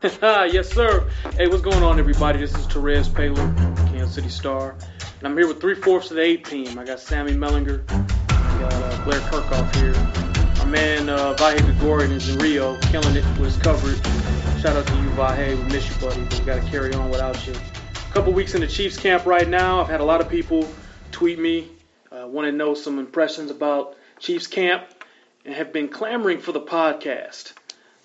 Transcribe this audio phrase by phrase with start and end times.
[0.22, 1.06] yes, sir.
[1.36, 2.38] Hey, what's going on, everybody?
[2.38, 3.54] This is Terez Paylor,
[3.88, 4.74] Kansas City Star.
[5.18, 6.78] And I'm here with three fourths of the A-Team.
[6.78, 7.82] I got Sammy Mellinger,
[8.30, 9.92] I got uh, Blair Kerkhoff here.
[10.64, 14.02] My man uh, Vahe Gregorian is in Rio, killing it with his coverage.
[14.62, 15.54] Shout out to you, Vahe.
[15.54, 17.52] We miss you, buddy, but we got to carry on without you.
[17.52, 19.82] A couple weeks in the Chiefs camp right now.
[19.82, 20.66] I've had a lot of people
[21.12, 21.68] tweet me,
[22.10, 24.82] uh, want to know some impressions about Chiefs camp,
[25.44, 27.52] and have been clamoring for the podcast.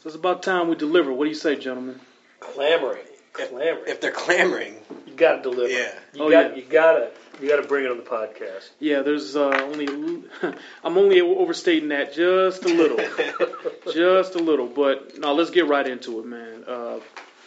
[0.06, 1.12] So it's about time we deliver.
[1.12, 2.00] What do you say, gentlemen?
[2.40, 3.02] clamoring,
[3.34, 3.86] clamoring.
[3.88, 4.76] If they're clamoring,
[5.08, 5.68] you got to deliver.
[5.74, 5.92] Yeah.
[6.14, 6.64] You Oh, got yeah.
[6.64, 7.10] you got to
[7.42, 8.70] you got to bring it on the podcast.
[8.80, 9.88] Yeah, there's uh, only
[10.84, 12.98] I'm only overstating that just a little,
[13.92, 14.68] just a little.
[14.68, 16.64] But no, let's get right into it, man.
[16.68, 17.00] Uh,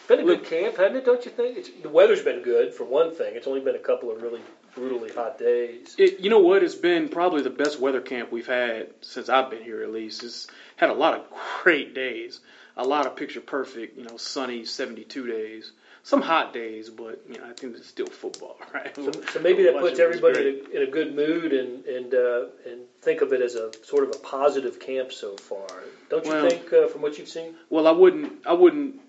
[0.09, 1.05] Been a Look- good camp, hasn't it?
[1.05, 1.59] Don't you think?
[1.59, 3.35] It's, the weather's been good for one thing.
[3.37, 4.41] It's only been a couple of really
[4.75, 5.95] brutally hot days.
[5.97, 6.63] it, you know what?
[6.63, 9.83] It's been probably the best weather camp we've had since I've been here.
[9.83, 10.47] At least it's
[10.77, 11.25] had a lot of
[11.63, 12.39] great days,
[12.77, 15.71] a lot of picture perfect, you know, sunny 72 days.
[16.01, 18.95] Some hot days, but you know, I think it's still football, right?
[18.95, 22.45] So, so maybe that puts everybody in a, in a good mood and and uh,
[22.65, 25.67] and think of it as a sort of a positive camp so far.
[26.09, 27.53] Don't you Well- think, uh, from what you've seen?
[27.69, 28.47] Well, I wouldn't.
[28.47, 29.01] I wouldn't.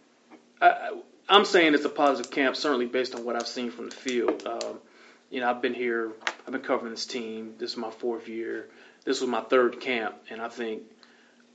[0.61, 3.89] I, I- I'm saying it's a positive camp, certainly based on what I've seen from
[3.89, 4.43] the field.
[4.45, 4.81] Um,
[5.31, 6.13] you know, I've been here.
[6.47, 7.55] I've been covering this team.
[7.59, 8.69] This is my fourth year.
[9.05, 10.83] This was my third camp, and I think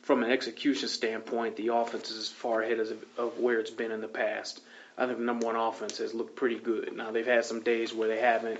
[0.01, 3.91] from an execution standpoint, the offense is as far ahead of, of where it's been
[3.91, 4.61] in the past.
[4.97, 6.95] I think the number one offense has looked pretty good.
[6.95, 8.59] Now they've had some days where they haven't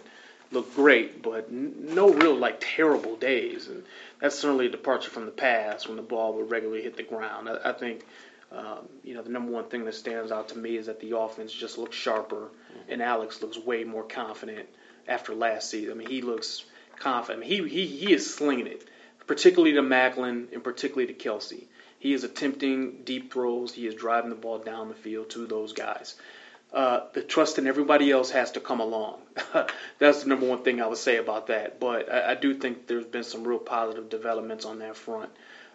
[0.52, 3.84] looked great, but n- no real like terrible days, and
[4.20, 7.48] that's certainly a departure from the past when the ball would regularly hit the ground.
[7.48, 8.06] I, I think
[8.52, 11.18] um, you know, the number one thing that stands out to me is that the
[11.18, 12.50] offense just looks sharper,
[12.90, 14.68] and Alex looks way more confident
[15.08, 15.92] after last season.
[15.92, 16.66] I mean, he looks
[16.98, 17.44] confident.
[17.44, 18.88] I mean, he he he is slinging it,
[19.28, 21.66] particularly to Maclin and particularly to Kelce.
[22.00, 23.74] He is attempting deep throws.
[23.74, 26.16] He is driving the ball down the field to those guys.
[26.74, 29.20] Uh, the trust in everybody else has to come along.
[30.00, 31.80] That's the number one thing I would say about that.
[31.80, 35.30] But I, I do think there's been some real positive developments on that front,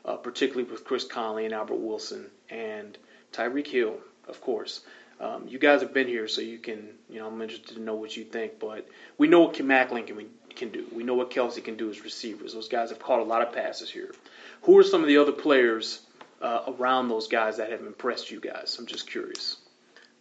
[0.05, 2.99] uh, particularly with Chris Conley and Albert Wilson and
[3.32, 3.97] Tyreek Hill,
[4.28, 4.82] of course.
[5.20, 7.94] Um, you guys have been here, so you can, you know, I'm interested to know
[7.94, 8.58] what you think.
[8.58, 8.88] But
[9.19, 10.26] we know what Maclin can,
[10.56, 10.86] can do.
[10.92, 12.54] We know what Kelce can do as receivers.
[12.54, 14.14] Those guys have caught a lot of passes here.
[14.62, 16.00] Who are some of the other players
[16.41, 18.76] uh, around those guys that have impressed you guys?
[18.78, 19.56] I'm just curious.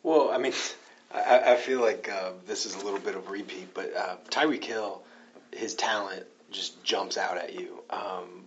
[0.03, 0.53] well, I mean,
[1.13, 4.17] I, I feel like uh, this is a little bit of a repeat, but uh,
[4.29, 5.01] Tyreek Hill,
[5.51, 7.81] his talent just jumps out at you.
[7.89, 8.43] Um,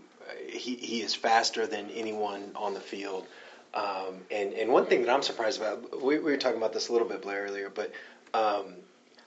[0.49, 3.27] he he is faster than anyone on the field.
[3.75, 6.89] Um, and and one thing that I'm surprised about, we, we were talking about this
[6.89, 7.91] a little bit Blair earlier, but
[8.35, 8.83] um,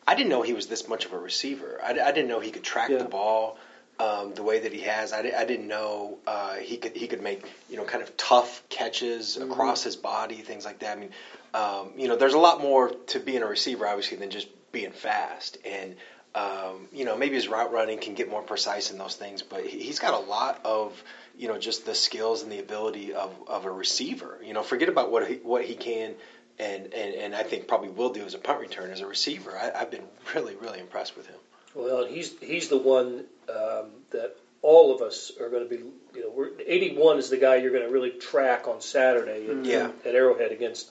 [0.07, 1.79] I didn't know he was this much of a receiver.
[1.83, 2.99] I, I didn't know he could track Yeah.
[2.99, 3.57] the ball
[3.99, 5.13] um, the way that he has.
[5.13, 8.61] I, I didn't know uh, he could he could make you know kind of tough
[8.69, 10.91] catches across his body, things like that.
[10.91, 11.11] I mean,
[11.53, 14.91] um, you know, there's a lot more to being a receiver, obviously, than just being
[14.91, 15.57] fast.
[15.65, 15.95] And
[16.35, 19.65] um, you know, maybe his route running can get more precise in those things, but
[19.65, 21.01] he- he's got a lot of
[21.37, 24.39] you know just the skills and the ability of, of a receiver.
[24.43, 26.15] You know, forget about what he, what he can.
[26.57, 29.57] And, and, and I think probably will do as a punt return as a receiver.
[29.57, 31.35] I, I've been really, really impressed with him.
[31.73, 35.83] Well, he's he's the one um, that all of us are going to be.
[36.15, 39.65] You know, we're, 81 is the guy you're going to really track on Saturday at,
[39.65, 39.91] Yeah.
[40.05, 40.89] at Arrowhead against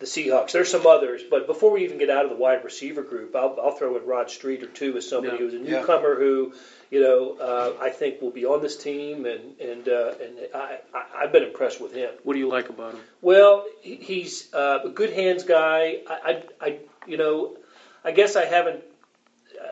[0.00, 0.52] the Seahawks.
[0.52, 3.56] There's some others, but before we even get out of the wide receiver group, I'll,
[3.62, 5.42] I'll throw in Rod Streater two as somebody Yeah.
[5.42, 5.80] who's a Yeah.
[5.80, 6.54] newcomer who,
[6.90, 10.78] you know, uh, I think will be on this team, and and uh, and I,
[10.94, 12.10] I I've been impressed with him.
[12.24, 13.00] What do you like about him?
[13.20, 15.98] Well, he- he's uh, a good hands guy.
[16.08, 17.58] I, I, I, you know,
[18.02, 18.82] I guess I haven't.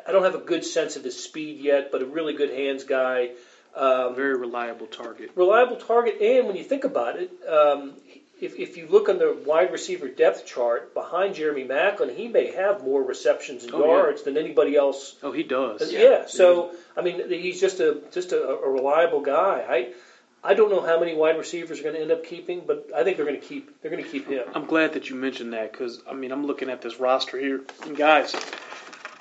[0.07, 2.85] I don't have a good sense of his speed yet, but a really good hands
[2.85, 3.31] guy.
[3.75, 5.31] Um, Very reliable target.
[5.35, 7.95] reliable target, and when you think about it, um,
[8.41, 12.53] if, if you look on the wide receiver depth chart behind Jeremy Maclin, he may
[12.53, 13.93] have more receptions and Oh, yeah.
[13.97, 15.17] yards than anybody else.
[15.23, 15.93] Oh, he does.
[15.93, 16.27] Yeah.
[16.27, 19.65] So I mean, he's just a just a, a reliable guy.
[19.69, 19.93] I
[20.45, 23.03] I don't know how many wide receivers are going to end up keeping, but I
[23.03, 24.45] think they're going to keep they're going to keep him.
[24.55, 27.63] I'm glad that you mentioned that because I mean I'm looking at this roster here,
[27.85, 28.35] and guys,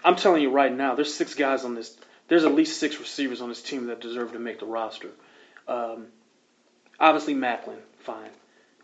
[0.06, 1.97] I'm telling you right now, there's six guys on this.
[2.27, 5.09] There's at least six receivers on this team that deserve to make the roster.
[5.68, 6.07] Um,
[7.00, 8.30] obviously Maclin, fine.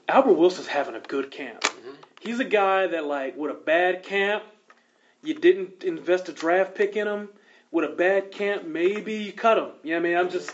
[0.08, 1.64] Albert Wilson's having a good camp.
[2.20, 4.44] He's a guy that like with a bad camp,
[5.24, 7.30] you didn't invest a draft pick in him.
[7.72, 9.70] With a bad camp, maybe you cut him.
[9.84, 10.18] You know what I mean?
[10.18, 10.52] I'm just,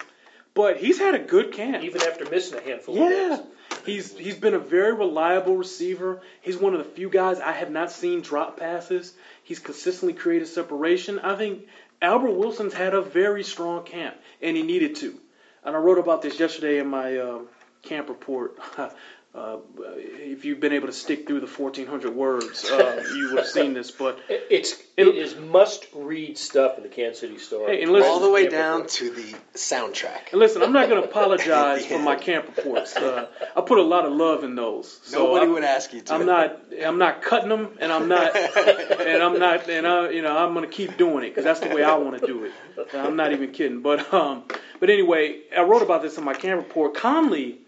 [0.54, 1.84] but he's had a good camp.
[1.84, 3.30] even after missing a handful of Yeah.
[3.38, 3.40] days.
[3.86, 6.22] He's he's been a very reliable receiver.
[6.42, 9.14] He's one of the few guys I have not seen drop passes.
[9.44, 11.20] He's consistently created separation.
[11.20, 11.66] I think
[12.02, 15.20] Albert Wilson's had a very strong camp, and he needed to.
[15.64, 17.48] And I wrote about this yesterday in my um,
[17.84, 18.58] camp report.
[19.36, 23.48] uh, if you've been able to stick through the 1,400 words, uh, you would have
[23.48, 23.92] seen this.
[23.92, 27.68] But It- It's it is must read stuff in the Kansas City Star.
[27.68, 28.90] Hey, and listen- All the way down report.
[28.92, 30.32] to the soundtrack.
[30.32, 32.96] and listen, I'm not going to apologize for my camp reports.
[32.98, 35.00] Uh, I put a lot of love in those.
[35.04, 36.14] So Nobody I- would ask you to.
[36.14, 36.60] I'm not.
[36.84, 38.36] I'm not cutting them, and I'm not.
[38.36, 39.70] and I'm not.
[39.70, 42.20] And I, you know, I'm gonna keep doing it because that's the way I want
[42.20, 42.52] to do it.
[42.94, 43.82] I'm not even kidding.
[43.82, 44.44] But um,
[44.80, 46.96] but anyway, I wrote about this in my camp report.
[46.96, 47.60] Conley,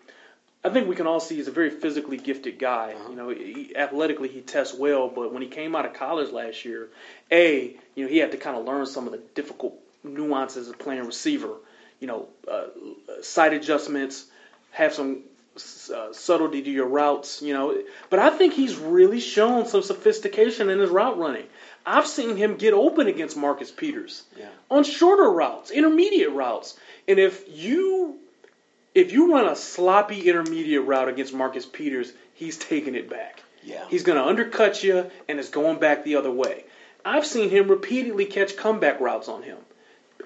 [0.64, 2.94] I think we can all see he's a very physically gifted guy.
[3.10, 6.66] You know, he, athletically he tests well, but when he came out of college last
[6.66, 6.88] year,
[7.32, 9.74] a you know he had to kind of learn some of the difficult
[10.04, 11.56] nuances of playing receiver.
[12.00, 12.66] You know, uh,
[13.22, 14.26] sight adjustments,
[14.72, 15.22] have some
[15.94, 17.76] uh, subtlety to your routes, you know.
[18.10, 21.46] But I think he's really shown some sophistication in his route running.
[21.86, 24.50] I've seen him get open against Marcus Peters Yeah.
[24.70, 26.78] on shorter routes, intermediate routes.
[27.08, 28.18] And if you
[28.94, 33.44] if you run a sloppy intermediate route against Marcus Peters, he's taking it back.
[33.64, 33.86] Yeah.
[33.90, 36.66] He's going to undercut you and it's going back the other way.
[37.06, 39.58] I've seen him repeatedly catch comeback routes on him.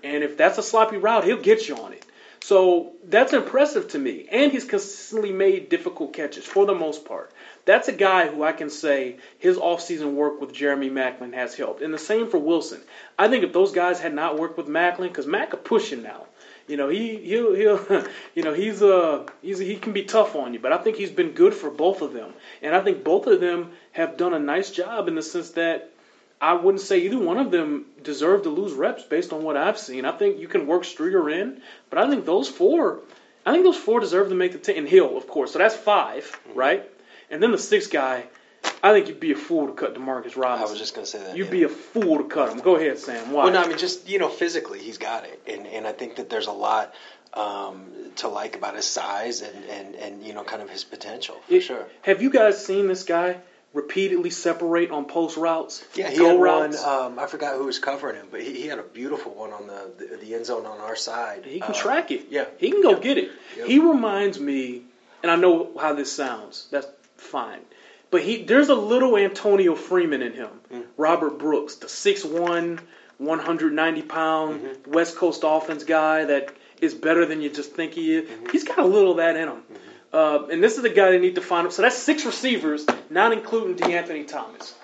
[0.04, 2.06] And if that's a sloppy route, he'll get you on it.
[2.42, 4.28] So that's impressive to me.
[4.32, 7.32] And he's consistently made difficult catches for the most part.
[7.66, 11.82] That's a guy who I can say his offseason work with Jeremy Maclin has helped.
[11.82, 12.82] And the same for Wilson.
[13.18, 16.28] I think if those guys had not worked with Maclin, because Mack are pushing now.
[16.68, 20.54] You know, he he'll, he'll you know, he's uh he's he can be tough on
[20.54, 22.34] you, but I think he's been good for both of them.
[22.62, 25.92] And I think both of them have done a nice job in the sense that
[26.42, 29.80] I wouldn't say either one of them deserve to lose reps based on what I've
[29.80, 30.06] seen.
[30.06, 33.00] I think you can work Stringer in, but I think those four,
[33.46, 34.78] I think those four deserve to make the team.
[34.78, 35.54] And Hill, of course.
[35.54, 36.90] So that's 5 right?
[37.30, 38.26] And then the sixth guy,
[38.86, 40.68] I think you'd be a fool to cut Demarcus Robinson.
[40.68, 41.36] I was just going to say that.
[41.36, 41.52] You'd yeah.
[41.52, 42.60] be a fool to cut him.
[42.60, 43.32] Go ahead, Sam.
[43.32, 43.46] Why?
[43.46, 46.18] Well, no, I mean, just you know, physically, he's got it, and and I think
[46.18, 46.94] that there's a lot
[47.34, 51.36] um, to like about his size and and and you know, kind of his potential
[51.48, 51.86] for It- sure.
[52.04, 53.38] Have you guys seen this guy
[53.74, 55.84] repeatedly separate on post routes?
[55.96, 56.82] Yeah, he had routes?
[56.82, 56.96] one.
[57.14, 59.68] Um, I forgot who was covering him, but he, he had a beautiful one on
[59.68, 61.44] the, the the end zone on our side.
[61.46, 62.28] He can Uh, track it.
[62.30, 62.46] yeah.
[62.58, 63.02] He can go Yep.
[63.02, 63.32] get it.
[63.58, 63.68] Yep.
[63.68, 64.84] He reminds me,
[65.24, 66.68] and I know how this sounds.
[66.72, 66.88] That's
[67.18, 67.60] fine.
[68.16, 70.48] But he there's a little Antonio Freeman in him.
[70.72, 70.86] Mm.
[70.96, 72.80] Robert Brooks, the 6'1",
[73.18, 74.92] 190 pound Mm-hmm.
[74.94, 78.30] West Coast offense guy that is better than you just think he is.
[78.30, 78.52] Mm-hmm.
[78.52, 79.64] He's got a little of that in him.
[80.14, 81.70] Uh, and this is the guy they need to find.
[81.74, 84.74] So that's six receivers, not including De'Anthony Thomas.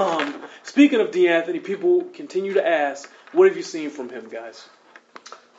[0.00, 4.68] Um, speaking of De'Anthony, people continue to ask, what have you seen from him, guys?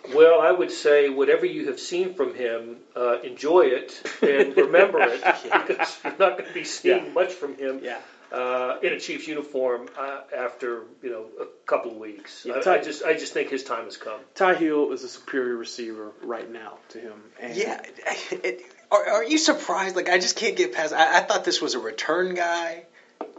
[0.10, 5.02] Well, I would say whatever you have seen from him, uh, enjoy it and remember
[5.02, 7.12] it because you're not going to be seeing Yeah.
[7.12, 8.00] much from him Yeah.
[8.32, 12.44] uh, in a Chiefs uniform uh, after you know a couple of weeks.
[12.46, 14.20] Yeah, I, Ty- I just I just think his time has come.
[14.36, 17.30] Ty Hill is a superior receiver right now to him.
[17.40, 17.80] And Yeah,
[18.44, 18.60] it,
[18.92, 19.96] are, are you surprised?
[19.96, 20.94] Like, I just can't get past.
[20.94, 22.86] I, I thought this was a return guy,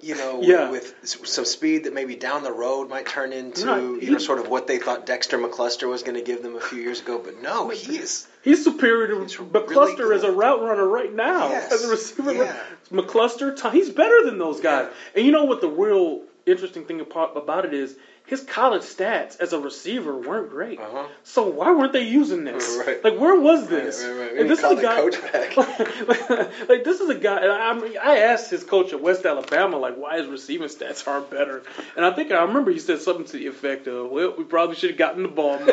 [0.00, 0.71] you know, Yeah.
[0.71, 4.49] with, some speed that maybe down the road might turn into, you know, sort of
[4.49, 7.19] what they thought Dexter McCluster was going to give them a few years ago.
[7.19, 8.26] But no, he is.
[8.43, 11.49] He's superior to He's McCluster really as a route runner right now.
[11.49, 11.73] Yes.
[11.73, 12.56] As a receiver, Yeah.
[12.93, 14.88] McCluster, he's better than those guys.
[14.91, 14.97] Yeah.
[15.17, 17.97] And you know what the real interesting thing about about it is?
[18.26, 20.81] His college stats as a receiver weren't great.
[20.81, 21.06] Uh-huh.
[21.25, 22.65] So why weren't they using this?
[22.85, 23.05] Right.
[23.05, 24.03] Like where was this?
[24.03, 24.37] Right, right.
[24.38, 25.09] And this is a guy.
[25.32, 25.56] back.
[26.69, 27.41] like this is a guy.
[27.41, 30.69] And I, I mean, I asked his coach at West Alabama like why his receiving
[30.69, 31.63] stats aren't better,
[31.96, 34.77] and I think I remember he said something to the effect of, "Well, we probably
[34.77, 35.67] should have gotten the ball more."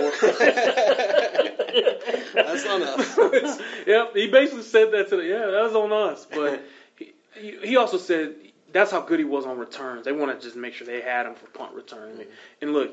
[2.33, 3.61] That's on us.
[3.87, 6.27] yep, he basically said that to the yeah, that was on us.
[6.29, 6.63] But
[7.35, 8.35] he he also said
[8.71, 10.05] that's how good he was on returns.
[10.05, 12.25] They want to just make sure they had him for punt return.
[12.61, 12.91] And look,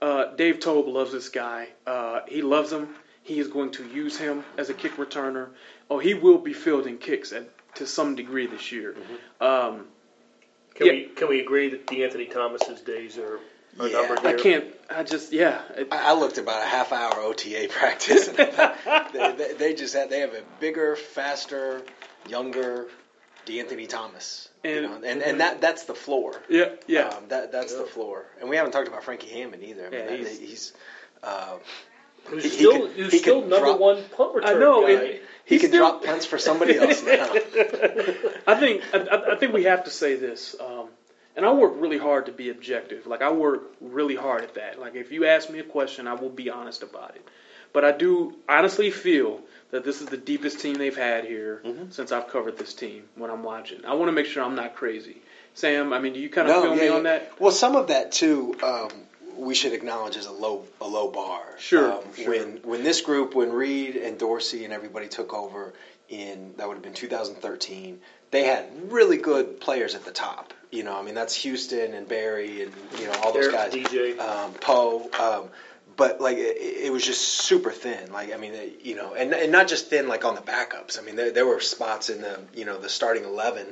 [0.00, 1.68] uh, Dave Toub loves this guy.
[1.86, 2.88] Uh, he loves him.
[3.22, 5.48] He is going to use him as a kick returner.
[5.90, 7.44] Oh, he will be fielding kicks at,
[7.76, 8.94] to some degree this year.
[9.40, 9.86] Um,
[10.74, 10.92] Can Yeah.
[10.92, 13.40] we can we agree that De'Anthony Thomas's days are,
[13.80, 14.00] are Yeah.
[14.02, 14.66] numbered I can't.
[14.90, 15.62] I just yeah.
[15.76, 18.28] It, I I looked about a half hour OTA practice.
[18.28, 18.36] And
[19.12, 21.82] they, they, they just had they have a bigger, faster,
[22.28, 22.86] younger
[23.46, 24.48] De'Anthony Thomas.
[24.64, 26.40] you And- know, and and that that's the floor.
[26.48, 27.08] yeah, yeah.
[27.08, 28.26] Um, that that's the floor.
[28.40, 29.86] And we haven't talked about Frankie Hammond either.
[29.86, 30.72] I mean, Yeah, that- he's- he's,
[31.22, 31.56] uh,
[32.28, 34.82] Who's He- he still could- who's he still number drop- one punt return I know.
[34.82, 34.90] guy.
[34.94, 37.32] and he he's can still- drop punts for somebody else now.
[38.48, 40.88] I think I, I- I think we have to say this, um,
[41.36, 43.06] and I work really hard to be objective.
[43.06, 44.80] Like I work really hard at that.
[44.80, 47.22] Like if you ask me a question, I will be honest about it.
[47.72, 51.90] But I do honestly feel that this is the deepest team they've had here Mm-hmm.
[51.90, 53.04] since I've covered this team.
[53.16, 55.16] When I'm watching, I want to make sure I'm not crazy.
[55.54, 56.94] Sam, I mean, do you kind of no, feel yeah, me yeah.
[56.94, 57.32] on that?
[57.40, 58.56] Well, some of that too.
[58.62, 58.90] Um,
[59.36, 61.42] we should acknowledge as a low a low bar.
[61.58, 62.30] Sure, Um, sure.
[62.30, 65.72] When when this group, when Reid and Dorsey and everybody took over
[66.08, 67.98] in that would have been 2013,
[68.30, 70.52] they had really good players at the top.
[70.70, 73.72] You know, I mean that's Houston and Berry and you know all those Eric, guys.
[73.72, 74.18] DJ.
[74.18, 75.10] um, Poe.
[75.18, 75.48] Um,
[75.96, 78.12] but like it, it was just super thin.
[78.12, 80.98] Like I mean, it- you know, and and not just thin like on the backups.
[80.98, 83.66] I mean, there, there were spots in the you know the starting eleven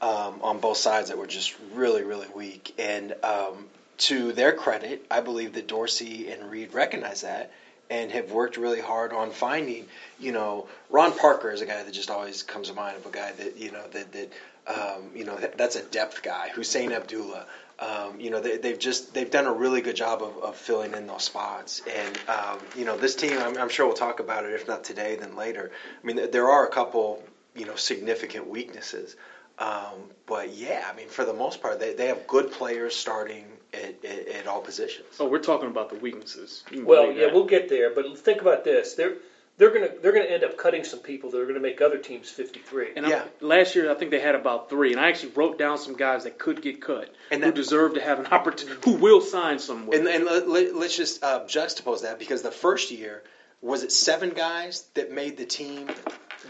[0.00, 2.74] um, on both sides that were just really really weak.
[2.78, 3.66] And um,
[3.98, 7.52] to their credit, I believe that Dorsey and Reid recognize that
[7.90, 9.86] and have worked really hard on finding.
[10.20, 13.10] You know, Ron Parker is a guy that just always comes to mind of a
[13.10, 14.32] guy that you know that that
[14.66, 16.50] um, you know that, that's a depth guy.
[16.54, 17.46] Husain Abdullah.
[17.80, 20.94] Um, you know they, they've just they've done a really good job of, of filling
[20.94, 23.38] in those spots, and um, you know this team.
[23.38, 25.70] I'm, I'm sure we'll talk about it if not today, then later.
[26.02, 27.22] I mean, there are a couple
[27.54, 29.14] you know significant weaknesses,
[29.58, 33.58] um, but yeah, I mean for the most part, they, they have good players starting
[33.72, 35.14] at, at, at all positions.
[35.20, 36.64] Oh, we're talking about the weaknesses.
[36.72, 37.32] Well, yeah, that.
[37.32, 38.94] we'll get there, but think about this.
[38.94, 39.14] They're
[39.58, 42.30] they're gonna they're gonna end up cutting some people that are gonna make other teams
[42.30, 42.92] 53.
[42.96, 43.24] And Yeah.
[43.42, 45.94] I, last year, I think they had about three, and I actually wrote down some
[45.96, 49.58] guys that could get cut, And who deserve to have an opportunity, who will sign
[49.58, 49.98] somewhere.
[49.98, 53.22] And, and let, let, let's just uh, juxtapose that because the first year
[53.60, 55.88] was it seven guys that made the team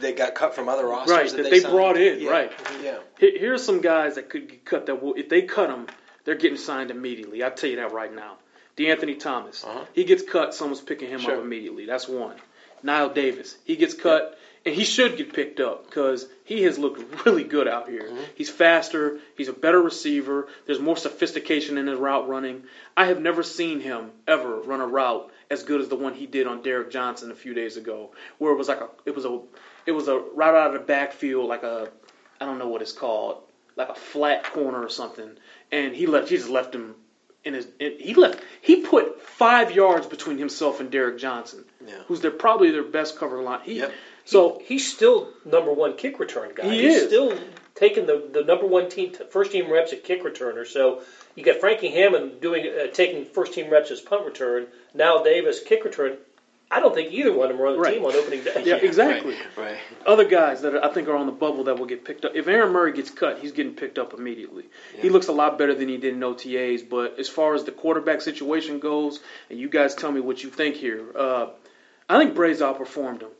[0.00, 1.72] that got cut from other rosters Right, that, that they signed?
[1.74, 2.30] brought in, Yeah.
[2.30, 2.52] right.
[2.82, 2.98] Yeah.
[3.18, 4.86] Here- Here's some guys that could get cut.
[4.86, 5.86] That will, if they cut them,
[6.24, 7.42] they're getting signed immediately.
[7.42, 8.36] I'll tell you that right now.
[8.76, 9.84] De'Anthony Thomas, Uh-huh.
[9.94, 10.54] he gets cut.
[10.54, 11.36] Someone's picking him Sure.
[11.36, 11.86] up immediately.
[11.86, 12.36] That's one.
[12.84, 17.24] Knile Davis, he gets cut, and he should get picked up because he has looked
[17.26, 18.04] really good out here.
[18.04, 18.22] Mm-hmm.
[18.34, 19.18] He's faster.
[19.36, 20.48] He's a better receiver.
[20.66, 22.64] There's more sophistication in his route running.
[22.96, 26.26] I have never seen him ever run a route as good as the one he
[26.26, 29.24] did on Derrick Johnson a few days ago, where it was like a it was
[29.24, 29.40] a
[29.86, 31.88] it was a route out of the backfield like a
[32.40, 33.38] I don't know what it's called,
[33.76, 35.30] like a flat corner or something,
[35.72, 36.28] and he left.
[36.28, 36.94] He just left him
[37.48, 37.66] in his.
[37.80, 38.40] In, he left.
[38.60, 41.94] He put five yards between himself and Derrick Johnson, Yeah.
[42.06, 43.60] who's their probably their best cover line.
[43.62, 43.92] He, Yep.
[44.24, 46.68] So he's still number one kick return guy.
[46.68, 47.06] He he's is.
[47.06, 47.38] still
[47.74, 50.66] taking the, the number one team first team reps at kick returner.
[50.66, 51.00] So
[51.34, 54.66] you got Frankie Hammond doing uh, taking first team reps as punt return.
[54.92, 56.18] Now Davis kick return.
[56.70, 57.94] I don't think either one of them are on the Right.
[57.94, 58.62] team on opening day.
[58.64, 59.36] Yeah, exactly.
[59.56, 59.70] Right.
[59.70, 59.78] right.
[60.04, 62.32] other guys that I think are on the bubble that will get picked up.
[62.34, 64.64] If Aaron Murray gets cut, he's getting picked up immediately.
[65.00, 66.82] He looks a lot better than he did in OTAs.
[66.82, 70.50] But as far as the quarterback situation goes, and you guys tell me what you
[70.50, 71.46] think here, uh,
[72.08, 73.30] I think Bray's outperformed him.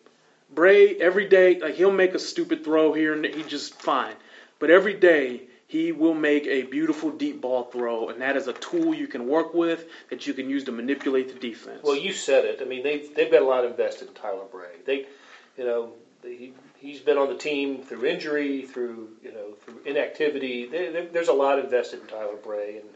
[0.51, 4.15] Bray every day, like he'll make a stupid throw here and he just fine,
[4.59, 8.55] but every day he will make a beautiful deep ball throw, and that is a
[8.55, 11.81] tool you can work with that you can use to manipulate the defense.
[11.83, 12.61] Well, you said it.
[12.63, 14.77] I mean, they've they've got a lot invested in Tyler Bray.
[14.87, 15.07] They,
[15.59, 20.67] you know, he he's been on the team through injury, through you know, through inactivity.
[20.67, 22.89] There, there, there's a lot invested in Tyler Bray, and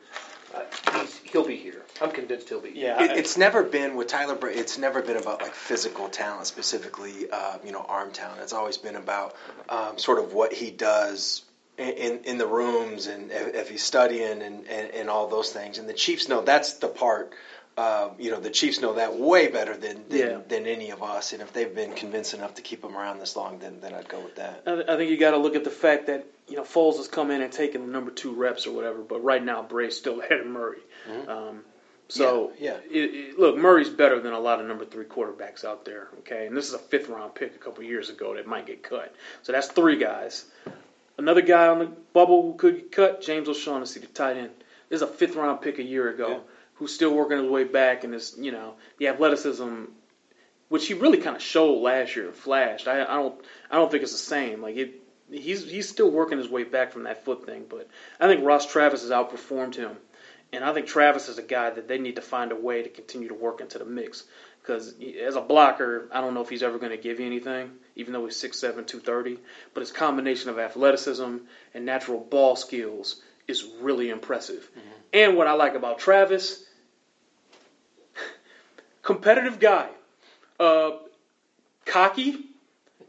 [0.54, 1.82] uh, he's, he'll be here.
[2.00, 2.70] I'm convinced he'll be.
[2.70, 2.96] here.
[2.98, 4.34] yeah, It, it's never been with Tyler.
[4.34, 8.40] Bray, it's never been about like physical talent, specifically, uh, you know, arm talent.
[8.40, 9.36] It's always been about
[9.68, 11.42] um, sort of what he does
[11.78, 15.78] in, in, the rooms and if, if he's studying and, and, and all those things.
[15.78, 17.32] And the Chiefs know that's the part.
[17.76, 20.38] Uh, you know, the Chiefs know that way better than than, Yeah.
[20.46, 21.32] than any of us.
[21.32, 24.08] And if they've been convinced enough to keep him around this long, then then I'd
[24.08, 24.62] go with that.
[24.66, 26.98] I, th- I think you got to look at the fact that you know Foles
[26.98, 29.96] has come in and taken the number two reps or whatever, but right now Bray's
[29.96, 30.80] still ahead of Murray.
[31.26, 31.64] Um,
[32.08, 32.62] so Mm-hmm.
[32.64, 36.08] Yeah, It, it, look, Murray's better than a lot of number three quarterbacks out there.
[36.18, 38.82] Okay, and this is a fifth round pick a couple years ago that might get
[38.82, 39.14] cut.
[39.44, 40.44] So that's three guys.
[41.22, 44.50] Another guy on the bubble who could get cut, James O'Shaughnessy, the tight end.
[44.88, 46.38] This is a fifth round pick a year ago, Yeah.
[46.74, 49.84] who's still working his way back and is you know the athleticism
[50.68, 52.88] which he really kind of showed last year, and flashed.
[52.88, 54.62] I, I don't, I don't think it's the same.
[54.62, 54.94] Like it,
[55.30, 57.66] he's he's still working his way back from that foot thing.
[57.68, 57.88] But
[58.18, 59.92] I think Ross Travis has outperformed him,
[60.52, 62.88] and I think Travis is a guy that they need to find a way to
[62.88, 64.24] continue to work into the mix.
[64.60, 67.70] Because as a blocker, I don't know if he's ever going to give you anything,
[67.96, 69.38] even though he's 6'7", 230.
[69.74, 71.36] But his combination of athleticism
[71.74, 73.16] and natural ball skills
[73.48, 74.68] is really impressive.
[75.12, 76.64] And what I like about Travis,
[79.02, 79.88] competitive guy
[80.62, 80.92] uh,
[81.84, 82.36] cocky.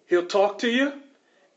[0.08, 0.92] He'll talk to you,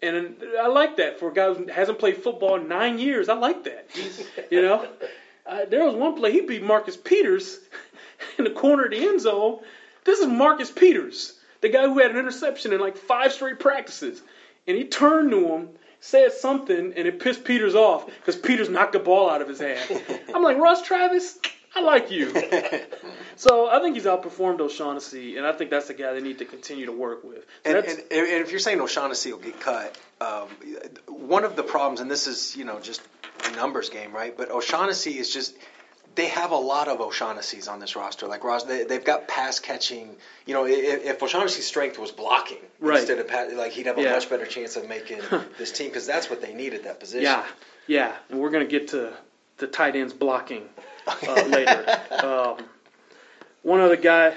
[0.02, 3.28] and I like that for a guy who hasn't played football in nine years.
[3.28, 3.86] I like that.
[3.92, 4.88] He's, you know,
[5.46, 7.58] uh, there was one play he beat Marcus Peters
[8.38, 9.60] in the corner of the end zone.
[10.04, 11.32] This is Marcus Peters,
[11.66, 14.22] the guy who had an interception in like five straight practices,
[14.66, 15.68] and he turned to him.
[15.98, 19.58] Said something and it pissed Peters off because Peters knocked the ball out of his
[19.58, 19.80] hand.
[20.34, 21.38] I'm like, Ross Travis,
[21.74, 22.32] I like you.
[23.36, 26.46] So I think he's outperformed O'Shaughnessy, and I think that's the guy they need to
[26.46, 27.44] continue to work with.
[27.66, 30.48] So And, and, and if you're saying O'Shaughnessy will get cut, um,
[31.06, 33.02] one of the problems, and this is you know just
[33.44, 34.34] a numbers game, right?
[34.34, 35.54] But O'Shaughnessy is just
[36.16, 38.26] they have a lot of O'Shaughnessy's on this roster.
[38.26, 40.16] Like Ross, they, they've got pass catching.
[40.46, 42.98] You know, if, if O'Shaughnessy's strength was blocking Right.
[42.98, 44.12] instead of pass, like he'd have a Yeah.
[44.12, 45.20] much better chance of making
[45.58, 47.22] this team because that's what they need at that position.
[47.22, 47.44] Yeah,
[47.86, 49.12] yeah, and we're gonna get to
[49.58, 50.68] the tight ends blocking
[51.06, 51.16] uh,
[51.48, 52.00] later.
[52.10, 52.64] Um,
[53.62, 54.34] one other guy,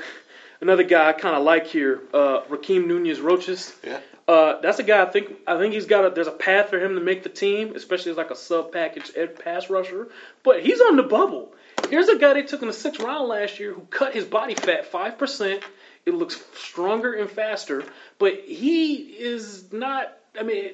[0.62, 3.74] another guy I kind of like here, uh, Rakeem Nunez Roches.
[3.84, 4.00] Yeah.
[4.28, 6.80] Uh, that's a guy I think I think he's got a there's a path for
[6.80, 10.08] him to make the team, especially as like a sub package ed pass rusher.
[10.44, 11.52] But he's on the bubble.
[11.90, 14.56] Here's a guy they took in the sixth round last year who cut his body
[14.56, 15.64] fat five percent.
[16.06, 17.84] It looks stronger and faster,
[18.18, 20.18] but he is not.
[20.40, 20.72] I mean,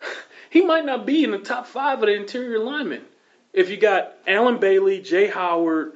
[0.50, 3.02] he might not be in the top five of the interior linemen.
[3.52, 5.92] If you got Allen Bailey, Jaye Howard,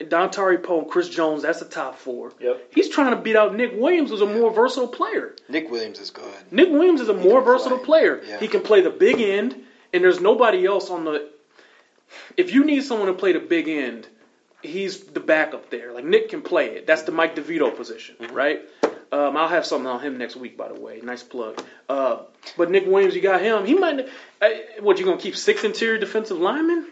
[0.00, 2.32] Dontari Poe, and Chris Jones, that's the top four.
[2.40, 2.72] Yep.
[2.74, 5.34] He's trying to beat out Nick Williams, who's a more versatile player.
[5.48, 6.34] Nick Williams is good.
[6.50, 8.00] Nick Williams is a more versatile play.
[8.00, 8.22] player.
[8.26, 8.40] Yeah.
[8.40, 9.56] He can play the big end,
[9.92, 11.30] and there's nobody else on the.
[12.36, 14.06] If you need someone to play the big end,
[14.62, 15.92] he's the backup there.
[15.92, 16.86] Like Nick can play it.
[16.86, 18.34] That's the Mike DeVito position, Mm-hmm.
[18.34, 18.60] right?
[19.12, 21.00] Um, I'll have something on him next week, by the way.
[21.02, 21.62] Nice plug.
[21.86, 22.22] Uh,
[22.56, 23.66] but Nick Williams, you got him.
[23.66, 24.08] He might.
[24.40, 24.48] Uh,
[24.80, 26.86] what you gonna keep six interior defensive linemen?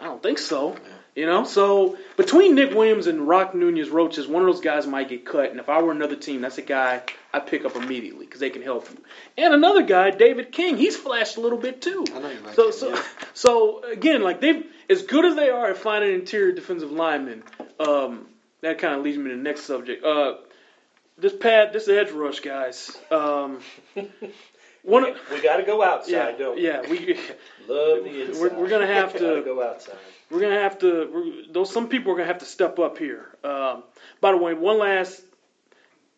[0.00, 0.74] I don't think so.
[1.16, 5.08] You know, so between Nick Williams and Rock Nunez Roches, one of those guys might
[5.08, 5.50] get cut.
[5.50, 8.50] And if I were another team, that's a guy I pick up immediately because they
[8.50, 8.98] can help you.
[9.38, 12.04] And another guy, David King, he's flashed a little bit too.
[12.14, 13.02] I know you like so, him, so, yeah.
[13.34, 17.42] so again, like they've as good as they are at finding interior defensive linemen.
[17.80, 18.26] Um,
[18.60, 20.04] that kind of leads me to the next subject.
[20.04, 20.34] Uh,
[21.16, 22.94] this pad, this edge rush, guys.
[23.10, 23.60] Um,
[24.86, 26.66] one, of- We got to go outside, yeah, don't we?
[26.66, 27.18] yeah, we.
[27.68, 28.40] Love the inside.
[28.40, 29.96] We're- we're gonna have Gotta go outside.
[30.30, 31.10] We're gonna have to.
[31.12, 33.26] We're, those some people are gonna have to step up here.
[33.44, 33.82] Um,
[34.20, 35.22] by the way, one last,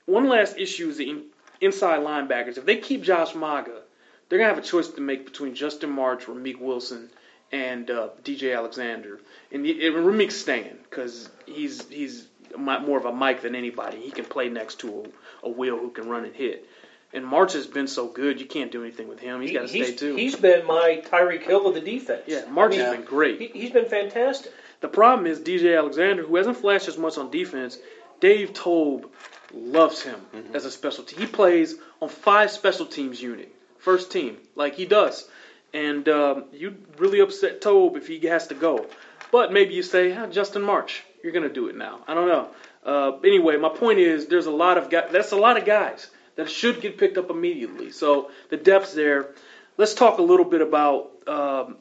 [0.07, 1.23] one last issue is the in,
[1.61, 2.59] inside linebackers.
[2.59, 3.81] If they keep Josh Mauga,
[4.29, 7.11] they're gonna have a choice to make between Justin March, Ramik Wilson,
[7.53, 9.21] and uh, DJ Alexander.
[9.53, 13.99] And, the, and Ramik's staying because he's he's more of a Mike than anybody.
[14.01, 15.05] He can play next to
[15.43, 16.67] a, a Will who can run and hit.
[17.13, 19.41] And March has been so good, you can't do anything with him.
[19.41, 20.15] He's got to stay too.
[20.15, 22.23] he's been my Tyreek Hill of the defense.
[22.27, 22.85] yeah, March Yeah.
[22.85, 23.41] has been great.
[23.41, 24.53] He, he's been fantastic.
[24.81, 27.79] The problem is DJ Alexander, who hasn't flashed as much on defense.
[28.21, 29.11] Dave Toub
[29.53, 30.21] loves him
[30.53, 31.19] as a special team.
[31.21, 35.27] He plays on five special teams unit, first team, like he does.
[35.73, 38.87] And um, you really upset Toub if he has to go.
[39.33, 42.01] But maybe you say, ah, Justin March, you're gonna do it now.
[42.07, 42.49] I don't know.
[42.85, 45.09] Uh, anyway, my point is, there's a lot of guys.
[45.11, 47.91] That's a lot of guys that should get picked up immediately.
[47.91, 49.31] So the depth's there.
[49.77, 51.77] Let's talk a little bit about um,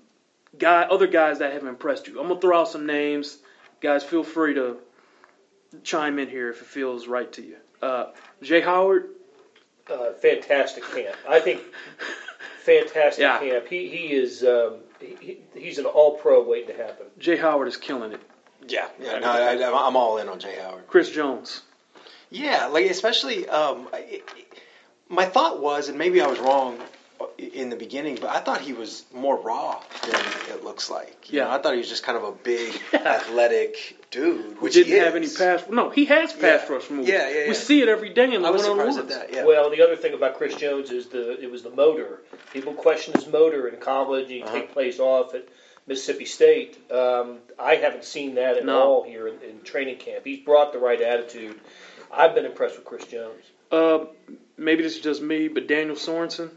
[0.57, 2.19] guy, other guys that have impressed you.
[2.19, 3.37] I'm gonna throw out some names.
[3.81, 4.77] Guys, feel free to
[5.83, 7.55] chime in here if it feels right to you.
[7.81, 8.07] Uh,
[8.43, 9.09] Jaye Howard,
[9.89, 11.15] Uh, fantastic camp.
[11.29, 11.61] I think
[12.63, 13.39] fantastic Yeah.
[13.39, 13.67] camp.
[13.67, 17.05] He he is um, he, he- he's an all pro waiting to happen.
[17.19, 18.21] Jaye Howard is killing it.
[18.67, 19.19] Yeah, yeah.
[19.19, 20.87] No, I, I'm all in on Jaye Howard.
[20.87, 21.61] Chris Jones,
[22.29, 24.23] Yeah, like especially um, it,
[25.09, 26.79] my thought was, and maybe I was wrong
[27.37, 31.31] in the beginning, but I thought he was more raw than it looks like.
[31.31, 31.45] You Yeah.
[31.45, 34.93] know, I thought he was just kind of a big, athletic dude, who which didn't
[34.93, 35.63] he have any pass.
[35.69, 36.73] No, he has pass Yeah.
[36.73, 37.07] rush moves.
[37.09, 37.47] Yeah, yeah, yeah.
[37.49, 39.15] We see it every day in the I was one on surprised at ones.
[39.15, 39.33] that.
[39.33, 39.45] Yeah.
[39.45, 42.21] Well, the other thing about Chris Jones is the it was the motor.
[42.53, 44.23] People question his motor in college.
[44.25, 44.53] and He Uh-huh.
[44.53, 45.45] take plays off at
[45.87, 46.77] Mississippi State.
[46.91, 48.79] Um, I haven't seen that at No.
[48.81, 50.23] all here in, in training camp.
[50.25, 51.59] He's brought the right attitude.
[52.11, 53.43] I've been impressed with Chris Jones.
[53.71, 54.05] Uh,
[54.57, 56.49] maybe this is just me, but Daniel Sorensen.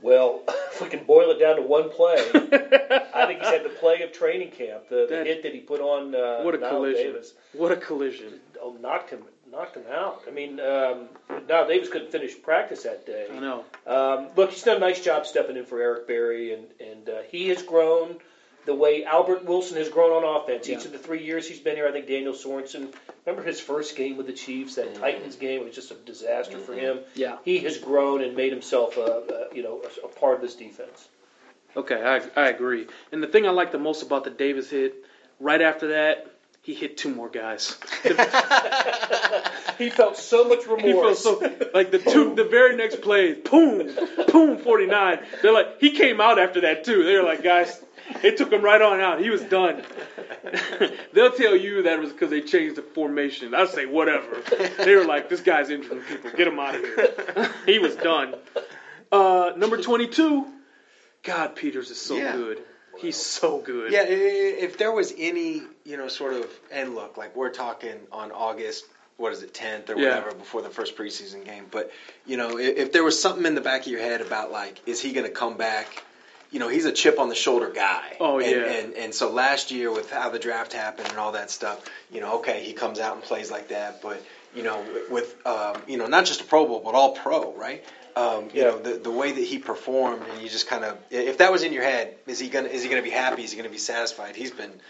[0.00, 3.74] Well, if we can boil it down to one play, I think he's had the
[3.80, 4.88] play of training camp.
[4.88, 7.04] The, the That- hit that he put on uh, What a Knile collision.
[7.12, 7.32] Davis.
[7.52, 8.34] What a collision.
[8.62, 10.22] Oh, knocked him, knocked him out.
[10.28, 13.26] I mean, um, Knile Davis couldn't finish practice that day.
[13.34, 13.64] I know.
[13.86, 17.22] Um, look, he's done a nice job stepping in for Eric Berry, and and uh,
[17.30, 18.18] he has grown
[18.68, 20.68] the way Albert Wilson has grown on offense.
[20.68, 22.92] Each of the three years he's been here, I think Daniel Sorensen.
[23.24, 24.74] Remember his first game with the Chiefs?
[24.74, 26.98] That Titans game was just a disaster for mm-hmm.
[26.98, 26.98] him.
[27.14, 27.38] Yeah.
[27.46, 30.54] He has grown and made himself a, a you know a, a part of this
[30.54, 31.08] defense.
[31.78, 32.86] Okay, I, I agree.
[33.10, 34.96] And the thing I like the most about the Davis hit,
[35.40, 36.26] right after that,
[36.68, 37.74] he hit two more guys.
[39.78, 40.84] He felt so much remorse.
[40.84, 43.88] He felt so like the two, the very next play, boom,
[44.32, 45.20] boom, forty nine.
[45.40, 47.04] They're like, he came out after that too.
[47.04, 47.80] They were like, guys,
[48.24, 49.20] it took him right on out.
[49.20, 49.84] He was done.
[51.12, 53.54] They'll tell you that was because they changed the formation.
[53.54, 54.42] I'll say whatever.
[54.78, 56.30] They were like, this guy's injuring people.
[56.32, 57.48] Get him out of here.
[57.64, 58.34] he was done.
[59.12, 60.44] Uh, number twenty two.
[61.22, 62.32] God, Peters is so Yeah.
[62.34, 62.60] good.
[63.00, 63.92] He's so good.
[63.92, 68.32] Yeah, if there was any, you know, sort of, and look, like we're talking on
[68.32, 68.84] August,
[69.16, 70.08] what is it, 10th or Yeah.
[70.08, 71.68] whatever, before the first preseason game.
[71.70, 71.88] But,
[72.26, 74.76] you know, if, if there was something in the back of your head about, like,
[74.86, 76.02] is he going to come back
[76.50, 78.16] you know, he's a chip on the shoulder guy.
[78.20, 78.64] Oh, and, yeah.
[78.64, 81.78] And and so last year with how the draft happened and all that stuff,
[82.10, 84.22] you know, okay, he comes out and plays like that, but
[84.54, 87.84] you know, with um, you know, not just a Pro Bowl, but all Pro, right?
[88.16, 88.70] Um, you Yeah.
[88.70, 91.62] know, the the way that he performed, and you just kind of, if that was
[91.62, 93.44] in your head, is he gonna is he gonna be happy?
[93.44, 94.34] Is he gonna be satisfied?
[94.36, 94.80] He's been.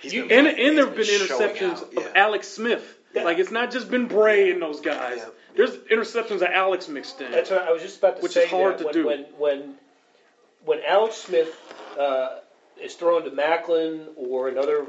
[0.00, 2.08] He's You- And he's and there have been showing interceptions out, of yeah.
[2.14, 2.82] Alex Smith.
[3.14, 3.24] Yeah.
[3.24, 5.18] Like it's not just been Bray and those guys.
[5.18, 5.26] Yeah.
[5.54, 7.30] There's interceptions of Alex mixed in.
[7.30, 8.44] That's what I was just about to Which say.
[8.44, 9.06] is hard that to when, do.
[9.06, 9.74] When when
[10.64, 11.54] when Alex Smith
[11.98, 12.38] uh,
[12.80, 14.86] is thrown to Maclin or another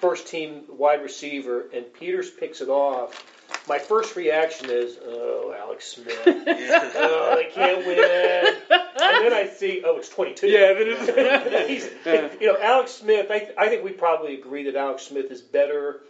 [0.00, 3.24] first team wide receiver, and Peters picks it off,
[3.68, 6.20] my first reaction is, "Oh, Alex Smith!
[6.26, 11.90] oh, they can't win." And then I see, "Oh, it's 22." yeah, then it's, He's,
[12.04, 12.28] Yeah.
[12.40, 13.30] you know, Alex Smith.
[13.30, 16.02] I, I think we probably agree that Alex Smith is better,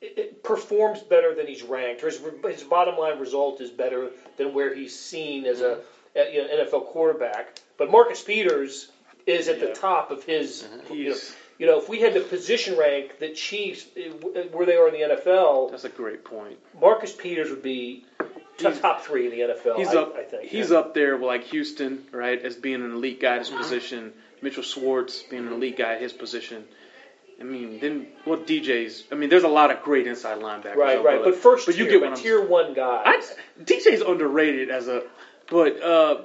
[0.00, 2.02] it, it performs better than he's ranked.
[2.02, 5.80] Or his, his bottom line result is better than where he's seen as a,
[6.16, 6.18] mm-hmm.
[6.18, 7.60] a, you know, NFL quarterback.
[7.78, 8.90] But Marcus Peters
[9.26, 10.62] is at the top of his.
[10.64, 10.94] Mm-hmm.
[10.94, 14.08] You know, He's- you know, if we had to position rank the Chiefs eh,
[14.50, 16.58] where they are in the NFL, that's a great point.
[16.80, 18.06] Marcus Peters would be
[18.56, 19.76] top, top three in the NFL.
[19.76, 20.16] He's I, up.
[20.16, 23.40] I think he's up there with like Houston, right, as being an elite guy at
[23.40, 24.14] his position.
[24.40, 26.64] Mitchell Schwartz being an elite guy at his position.
[27.38, 29.04] I mean, then what DJ's?
[29.12, 30.76] I mean, there's a lot of great inside linebackers.
[30.76, 31.20] Right, right.
[31.22, 33.02] But first but tier, you get but what tier one guy.
[33.04, 33.22] I,
[33.62, 35.02] DJ's underrated as a,
[35.50, 36.22] but uh,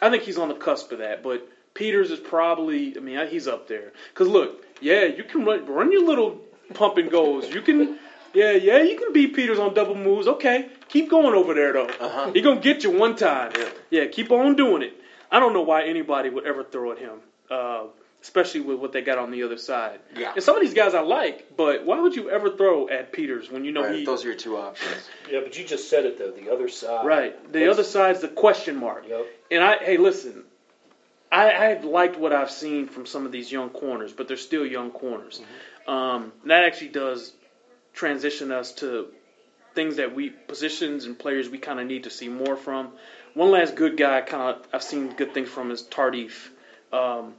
[0.00, 1.22] I think he's on the cusp of that.
[1.22, 3.92] But Peters is probably, I mean, he's up there.
[4.12, 6.40] Because look, yeah, you can run, run your little
[6.74, 7.48] pump and goes.
[7.52, 7.98] You can,
[8.34, 10.26] yeah, yeah, you can beat Peters on double moves.
[10.26, 11.86] Okay, keep going over there though.
[11.86, 12.32] Uh-huh.
[12.32, 13.52] He gonna get you one time.
[13.58, 13.68] Yeah.
[13.90, 14.94] yeah, keep on doing it.
[15.30, 17.20] I don't know why anybody would ever throw at him.
[17.50, 17.84] Uh,
[18.20, 19.98] Especially with what they got on the other side.
[20.14, 20.32] Yeah.
[20.32, 23.50] And some of these guys I like, but why would you ever throw at Peters
[23.50, 25.08] when you know Right, he those are your two options.
[25.28, 26.30] yeah, but you just said it though.
[26.30, 27.04] The other side.
[27.04, 27.52] Right.
[27.52, 29.06] The What's- other side's the question mark.
[29.08, 29.26] Yep.
[29.50, 30.44] And I, hey, listen,
[31.32, 34.66] I, I liked what I've seen from some of these young corners, but they're still
[34.66, 35.40] young corners.
[35.86, 37.32] Um, that actually does
[37.94, 39.08] transition us to
[39.74, 42.92] things that we positions and players we kind of need to see more from.
[43.34, 46.50] One last good guy, kind of I've seen good things from is Tardif.
[46.92, 47.34] Um,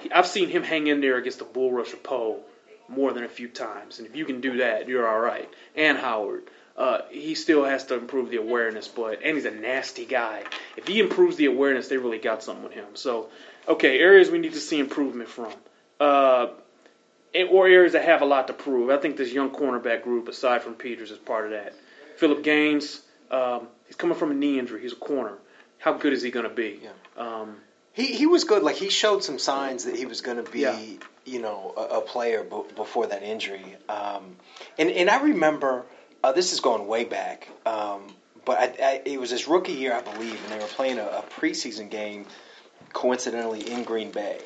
[0.00, 2.42] he- I've seen him hang in there against the bull rush of Poe
[2.88, 5.48] more than a few times, and if you can do that, you're all right.
[5.74, 6.42] And Howard.
[6.76, 10.42] Uh, he still has to improve the awareness, but and he's a nasty guy.
[10.76, 12.86] If he improves the awareness, they really got something with him.
[12.94, 13.28] So,
[13.68, 15.52] okay, areas we need to see improvement from,
[16.00, 16.48] uh,
[17.50, 18.90] or areas that have a lot to prove.
[18.90, 21.74] I think this young cornerback group, aside from Peters, is part of that.
[22.16, 24.82] Phillip Gaines, um, he's coming from a knee injury.
[24.82, 25.34] He's a corner.
[25.78, 26.80] How good is he going to be?
[26.82, 26.90] Yeah.
[27.16, 27.56] Um,
[27.94, 28.62] He he was good.
[28.62, 30.78] Like he showed some signs that he was going to be, Yeah.
[31.26, 33.76] you know, a, a player b- before that injury.
[33.88, 34.36] Um,
[34.78, 35.84] and and I remember
[36.22, 39.92] uh, this is going way back, um, but I, I, it was his rookie year,
[39.92, 42.26] I believe, and they were playing a, a preseason game,
[42.92, 44.40] coincidentally in Green Bay,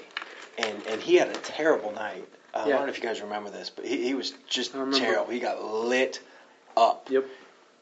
[0.59, 2.27] and and he had a terrible night.
[2.55, 5.31] Uh, I don't know if you guys remember this, but he, he was just terrible.
[5.31, 6.21] He got lit
[6.77, 7.25] up yep.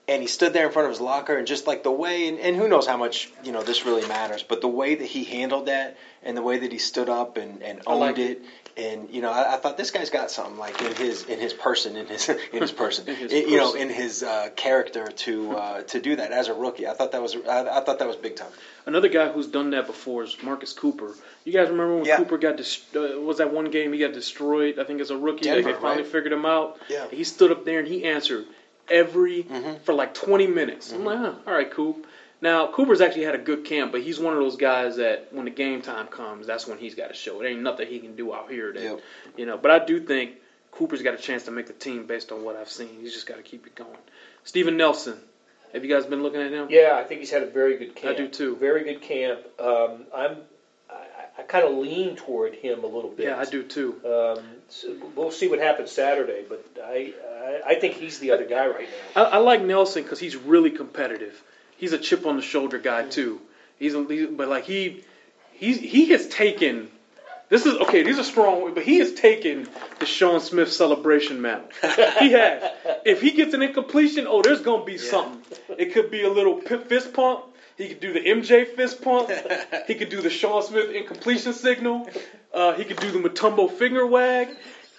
[0.07, 2.39] And he stood there in front of his locker and just like the way and,
[2.39, 5.25] and who knows how much you know this really matters but the way that he
[5.25, 8.43] handled that and the way that he stood up and, and owned like it
[8.77, 11.53] and you know I, I thought this guy's got something like in his in his
[11.55, 15.11] person in his in his person In his i- you know in his uh, character
[15.25, 17.99] to uh, to do that as a rookie I thought that was I, I thought
[18.01, 18.51] that was big time
[18.87, 21.17] Another guy who's done that before is Marcus Cooper.
[21.45, 22.19] You guys remember when Yeah.
[22.19, 24.79] Cooper got dis- uh, was that one game he got destroyed?
[24.79, 26.07] I think as a rookie, Denver, they finally right?
[26.07, 26.77] figured him out.
[26.91, 27.09] Yeah.
[27.11, 28.45] he stood up there and he answered
[28.89, 29.81] every Mhm.
[29.83, 30.93] for like 20 minutes.
[30.93, 32.07] I'm like, huh, all right, Coop.
[32.41, 35.45] Now Cooper's actually had a good camp, but he's one of those guys that when
[35.47, 37.41] the game time comes, that's when he's got to show.
[37.41, 38.73] It ain't nothing he can do out here.
[38.73, 39.01] That, Yep.
[39.37, 40.33] You know, but I do think
[40.73, 42.99] Cooper's got a chance to make the team based on what I've seen.
[43.01, 43.97] He's just got to keep it going.
[44.45, 45.19] Steven Nelson.
[45.73, 46.69] Have you guys been looking at him?
[46.71, 48.15] Yeah, I think he's had a very good camp.
[48.15, 48.57] I do too.
[48.57, 49.41] Very good camp.
[49.61, 50.37] Um, I'm.
[50.91, 50.97] I,
[51.39, 53.27] I kind of lean toward him a little bit.
[53.27, 54.01] Yeah, I do too.
[54.05, 57.13] Um, so we'll see what happens Saturday, but I,
[57.45, 59.25] I I think he's the other guy right now.
[59.25, 61.41] I, I like Nelson because he's really competitive.
[61.77, 63.41] He's a chip on the shoulder guy too.
[63.79, 65.05] He's, a, he's but like he
[65.53, 66.91] he he has taken.
[67.51, 68.03] This is okay.
[68.03, 69.69] These are strong, but he has taken
[70.01, 71.69] the Sean Smith celebration mantle.
[72.19, 72.73] he has.
[73.05, 75.43] If he gets an incompletion, oh, there's gonna be something.
[75.77, 77.45] It could be a little fist pump.
[77.77, 79.31] He could do the MJ fist pump.
[79.87, 82.09] He could do the Sean Smith incompletion signal.
[82.53, 84.49] Uh, he could do the Mutombo finger wag.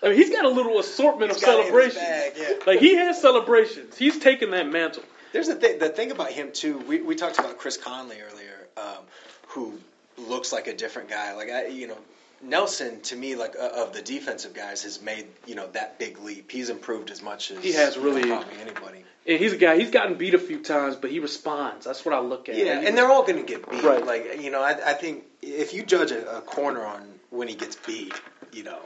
[0.05, 1.95] I mean, he's got a little assortment He's of got it in his celebrations.
[1.99, 2.63] bag, yeah.
[2.67, 3.97] Like he has celebrations.
[3.97, 5.03] He's taken that mantle.
[5.33, 5.79] There's the thing.
[5.79, 6.77] The thing about him too.
[6.77, 9.03] We, we talked about Chris Conley earlier, um,
[9.47, 9.79] who
[10.17, 11.33] looks like a different guy.
[11.33, 11.97] Like I, you know,
[12.41, 16.19] Nelson, to me, like uh, of the defensive guys, has made you know that big
[16.19, 16.51] leap.
[16.51, 19.03] He's improved as much as He has you know, really- probably anybody.
[19.27, 19.75] And he's a guy.
[19.79, 21.83] He's gotten beat a few times, but he responds.
[21.83, 22.55] That's what I look at.
[22.57, 23.83] Yeah, He and they're all going to get beat.
[23.83, 24.05] Right.
[24.05, 27.55] Like you know, I, I think if you judge a, a corner on when he
[27.55, 28.13] gets beat,
[28.53, 28.77] you know,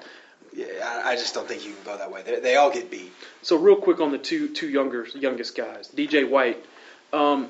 [0.60, 2.22] yeah, I, I just don't think you can go that way.
[2.22, 3.14] They, they all get beat.
[3.42, 6.64] So real quick on the two two younger youngest guys, DJ White.
[7.14, 7.50] Um,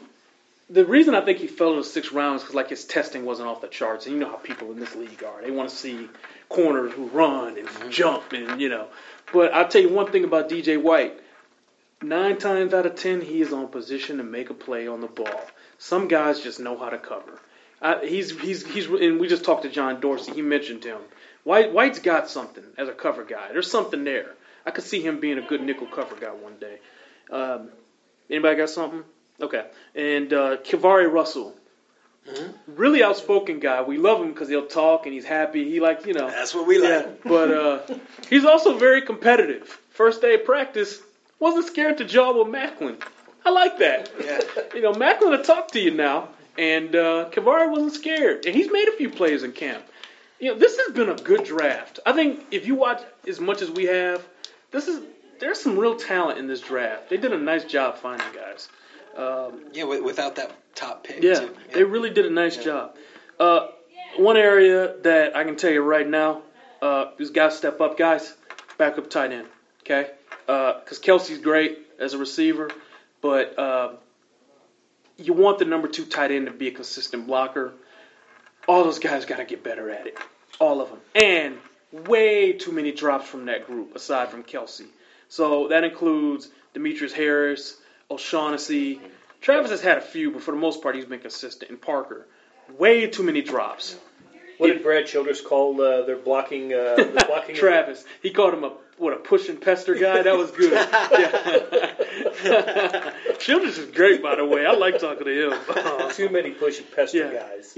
[0.70, 3.26] the reason I think he fell in the sixth round is because like his testing
[3.26, 5.42] wasn't off the charts, and you know how people in this league are.
[5.42, 6.08] They want to see
[6.50, 8.88] corners who run and jump, and you know.
[9.34, 11.20] But I'll tell you one thing about DJ White.
[12.02, 15.08] Nine times out of ten, he is on position to make a play on the
[15.08, 15.42] ball.
[15.80, 17.40] Some guys just know how to cover.
[17.82, 20.34] Uh, he's he's he's and we just talked to John Dorsey.
[20.34, 21.00] He mentioned him.
[21.44, 23.52] White White's got something as a cover guy.
[23.52, 24.32] There's something there.
[24.66, 26.80] I could see him being a good nickel cover guy one day.
[27.32, 27.70] Um,
[28.30, 29.04] anybody got something?
[29.42, 29.66] Okay.
[29.96, 31.56] And uh, KeiVarae Russell,
[32.68, 33.82] really outspoken guy.
[33.82, 35.70] We love him because he'll talk and he's happy.
[35.70, 36.28] He like you know.
[36.30, 36.90] That's what we like.
[36.90, 37.80] Yeah, but uh,
[38.30, 39.68] he's also very competitive.
[39.92, 41.02] First day of practice,
[41.40, 43.02] wasn't scared to jaw with Maclin.
[43.46, 44.12] I like that.
[44.24, 44.42] Yeah.
[44.76, 48.72] You know, Maclin will talk to you now, and uh, KeiVarae wasn't scared, and he's
[48.72, 49.84] made a few plays in camp.
[50.40, 52.00] You know, this has been a good draft.
[52.06, 54.26] I think if you watch as much as we have,
[54.72, 55.02] this is
[55.40, 57.10] there's some real talent in this draft.
[57.10, 58.70] They did a nice job finding guys.
[59.18, 61.24] Um, Yeah, without that top pick.
[61.24, 61.56] yeah, too.
[61.74, 62.96] they really did a nice job.
[63.40, 63.68] Uh,
[64.18, 66.42] one area that I can tell you right now,
[66.82, 68.34] uh, is got to step up, guys.
[68.78, 69.48] Backup tight end,
[69.82, 70.12] okay?
[70.46, 72.72] Because Kelce's great as a receiver,
[73.22, 73.92] but uh,
[75.18, 77.74] you want the number two tight end to be a consistent blocker.
[78.70, 80.16] All those guys got to get better at it,
[80.60, 81.58] all of them, and
[82.08, 84.86] way too many drops from that group aside from Kelce.
[85.28, 87.78] So that includes Demetrius Harris,
[88.12, 89.02] O'Shaughnessy.
[89.42, 91.72] Travis has had a few, but for the most part, he's been consistent.
[91.72, 92.28] And Parker,
[92.78, 93.98] way too many drops.
[94.60, 96.72] What did Brad Childress call uh, their blocking?
[96.72, 100.22] Uh, the blocking Travis, he called him a what a push and pester guy.
[100.24, 100.74] That was good.
[102.42, 103.12] Yeah.
[103.48, 104.66] Is great, by the way.
[104.66, 106.10] I like talking to him.
[106.12, 107.34] Too many push and pester Yeah.
[107.34, 107.78] guys.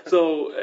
[0.06, 0.62] so, uh,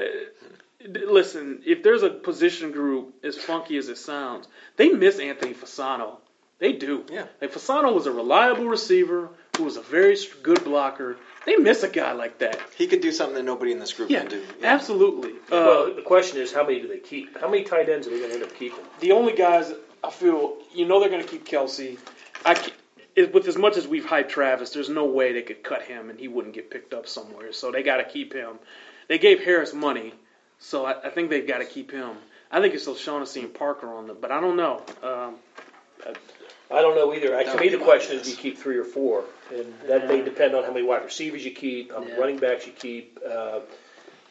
[0.88, 4.48] listen, if there's a position group as funky as it sounds,
[4.78, 6.18] they miss Anthony Fasano.
[6.60, 7.06] They do.
[7.12, 7.26] Yeah.
[7.42, 11.18] Like Fasano was a reliable receiver who was a very good blocker.
[11.46, 12.60] They miss a guy like that.
[12.78, 14.44] He could do something that nobody in this group Yeah, can do.
[14.64, 15.32] absolutely.
[15.32, 17.40] Uh, well, the question is, how many do they keep?
[17.40, 18.80] How many tight ends are they going to end up keeping?
[19.00, 19.72] the only guys
[20.04, 21.98] I feel, you know, they're going to keep Kelce.
[22.46, 22.72] I ca-
[23.16, 26.10] it, with as much as we've hyped Travis, there's no way they could cut him
[26.10, 27.52] and he wouldn't get picked up somewhere.
[27.54, 28.60] So they got to keep him.
[29.08, 30.14] They gave Harris money,
[30.60, 32.18] so I, I think they've got to keep him.
[32.52, 34.84] I think it's O'Shaughnessy and Parker on the, but I don't know.
[35.02, 35.36] Um,
[36.06, 36.14] I
[36.70, 37.36] don't know either.
[37.36, 38.84] I, That to would me, be the my question is, do you keep three or
[38.84, 39.24] four?
[39.54, 42.20] And that may depend on how many wide receivers you keep, how many Yeah.
[42.20, 43.18] running backs you keep.
[43.28, 43.62] Uh,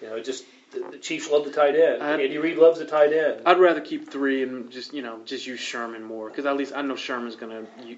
[0.01, 2.03] you know, just the, the Chiefs love the tight end.
[2.03, 3.43] I- Andy Reid loves the tight end.
[3.45, 6.73] I'd rather keep three and just you know just use Sherman more because at least
[6.75, 7.97] I know Sherman's going to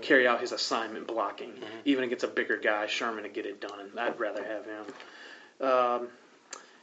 [0.00, 1.52] carry out his assignment blocking.
[1.84, 3.90] Even against a bigger guy, Sherman to get it done.
[3.98, 5.68] I'd rather have him.
[5.68, 6.08] Um,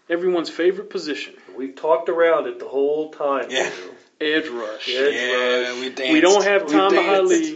[0.10, 3.48] everyone's favorite position, We've talked around it the whole time.
[3.50, 3.72] Yeah.
[4.22, 4.88] Edge rush.
[4.88, 5.10] Yeah.
[5.10, 6.14] Yeah, we danced.
[6.14, 7.54] We don't have We Tom danced.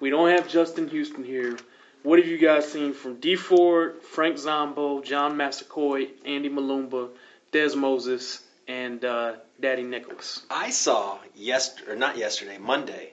[0.00, 1.56] We don't have Justin Houston here.
[2.04, 7.08] What have you guys seen from Dee Ford, Frank Zombo, John Massaquoi, Andy Mulumba,
[7.50, 10.42] Des Moses, and uh, Dadi Nicolas?
[10.50, 13.12] I saw yesterday, or not yesterday, Monday,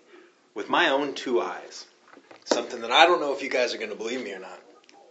[0.53, 1.85] with my own two eyes,
[2.45, 4.59] something that I don't know if you guys are going to believe me or not,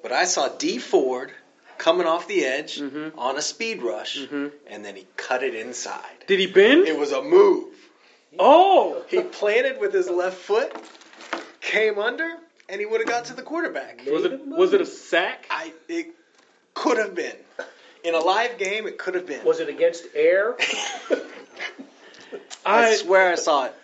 [0.03, 1.33] but I saw Dee Ford
[1.79, 3.13] coming off the edge Mhm.
[3.17, 4.53] on a speed rush, Mhm.
[4.67, 6.25] and then he cut it inside.
[6.27, 6.87] Did he bend?
[6.87, 7.75] It was a move.
[8.39, 10.73] Oh, He planted with his left foot,
[11.61, 12.37] came under,
[12.69, 14.03] and he would have got to the quarterback.
[14.07, 15.47] was it was it a sack?
[15.51, 16.09] I it
[16.75, 17.37] could have been.
[18.03, 19.45] In a live game, it could have been.
[19.45, 20.57] Was it against air?
[22.65, 23.75] I, I swear I saw it.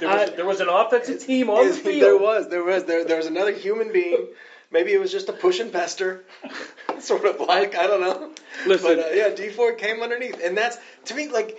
[0.00, 2.02] There was, I- there was an offensive team on the field.
[2.02, 4.26] There was, there was, there, there was another human being.
[4.70, 6.24] Maybe it was just a push and pester,
[7.00, 8.32] sort of like I don't know.
[8.66, 8.96] Listen.
[8.96, 11.56] but uh, yeah, Dee Ford came underneath, and that's to me like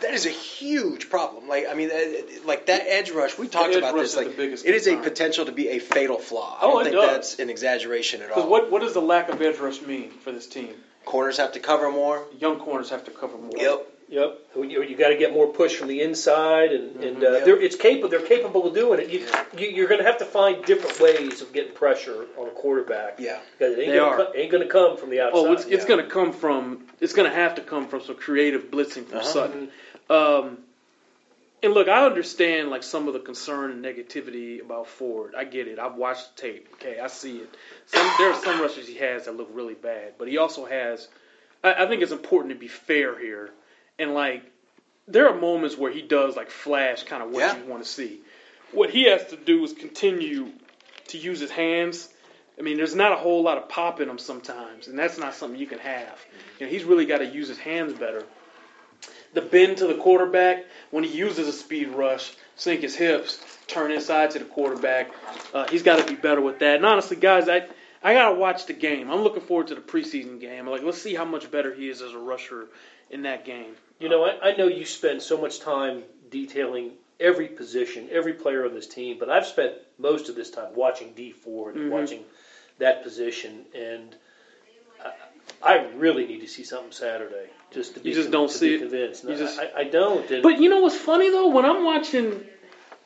[0.00, 1.48] that is a huge problem.
[1.48, 3.36] Like I mean, uh, like that edge rush.
[3.38, 4.16] We talked edge about this.
[4.16, 6.58] Like the biggest it is a potential to be a fatal flaw.
[6.60, 7.10] I Oh, don't it think does.
[7.10, 8.50] that's an exaggeration at Because all.
[8.50, 10.74] what what does the lack of edge rush mean for this team?
[11.04, 12.24] Corners have to cover more.
[12.38, 13.52] Young corners have to cover more.
[13.56, 13.86] Yep.
[14.08, 14.38] Yep.
[14.56, 17.44] You, you got to get more push from the inside, and, and uh, Yep.
[17.44, 18.08] they're, it's capable.
[18.08, 19.10] They're capable of doing it.
[19.10, 19.44] You, Yeah.
[19.58, 23.18] you, you're going to have to find different ways of getting pressure on a quarterback.
[23.18, 23.38] Yeah.
[23.58, 24.16] Because it ain't They gonna are.
[24.26, 25.38] co- ain't going to come from the outside.
[25.38, 26.86] Oh, it's, it's going to come from.
[27.00, 29.26] It's going to have to come from some creative blitzing from Uh-huh.
[29.28, 29.70] Sutton.
[30.08, 30.58] Um,
[31.62, 35.34] and look, I understand like some of the concern and negativity about Ford.
[35.36, 35.78] I get it.
[35.78, 36.68] I've watched the tape.
[36.74, 37.54] Okay, I see it.
[37.86, 41.08] Some, there are some rushes he has that look really bad, but he also has.
[41.64, 43.50] I, I think it's important to be fair here
[43.98, 44.42] and like
[45.08, 47.56] there are moments where he does like flash kind of what Yeah.
[47.56, 48.20] you want to see.
[48.72, 50.50] What he has to do is continue
[51.08, 52.08] to use his hands.
[52.58, 55.34] I mean, there's not a whole lot of pop in him sometimes, and that's not
[55.34, 56.18] something you can have.
[56.58, 58.24] You know, he's really got to use his hands better.
[59.34, 63.90] The bend to the quarterback when he uses a speed rush, sink his hips, turn
[63.92, 65.10] inside to the quarterback.
[65.52, 66.76] Uh, he's got to be better with that.
[66.76, 67.66] And honestly, guys, I
[68.02, 69.10] I gotta watch the game.
[69.10, 70.66] I'm looking forward to the preseason game.
[70.68, 72.68] Like, let's see how much better he is as a rusher
[73.10, 73.74] in that game.
[73.98, 78.64] You know, I, I know you spend so much time detailing every position, every player
[78.66, 82.00] on this team, but I've spent most of this time watching Dee Ford and Mhm.
[82.00, 82.24] watching
[82.78, 84.14] that position, and
[85.02, 85.12] I,
[85.62, 88.74] I really need to see something Saturday just to be You just con- don't see
[88.74, 88.78] it?
[88.80, 89.24] convinced.
[89.24, 90.30] No, You just- I, I don't.
[90.30, 91.48] And But you know what's funny though?
[91.48, 92.44] When I'm watching,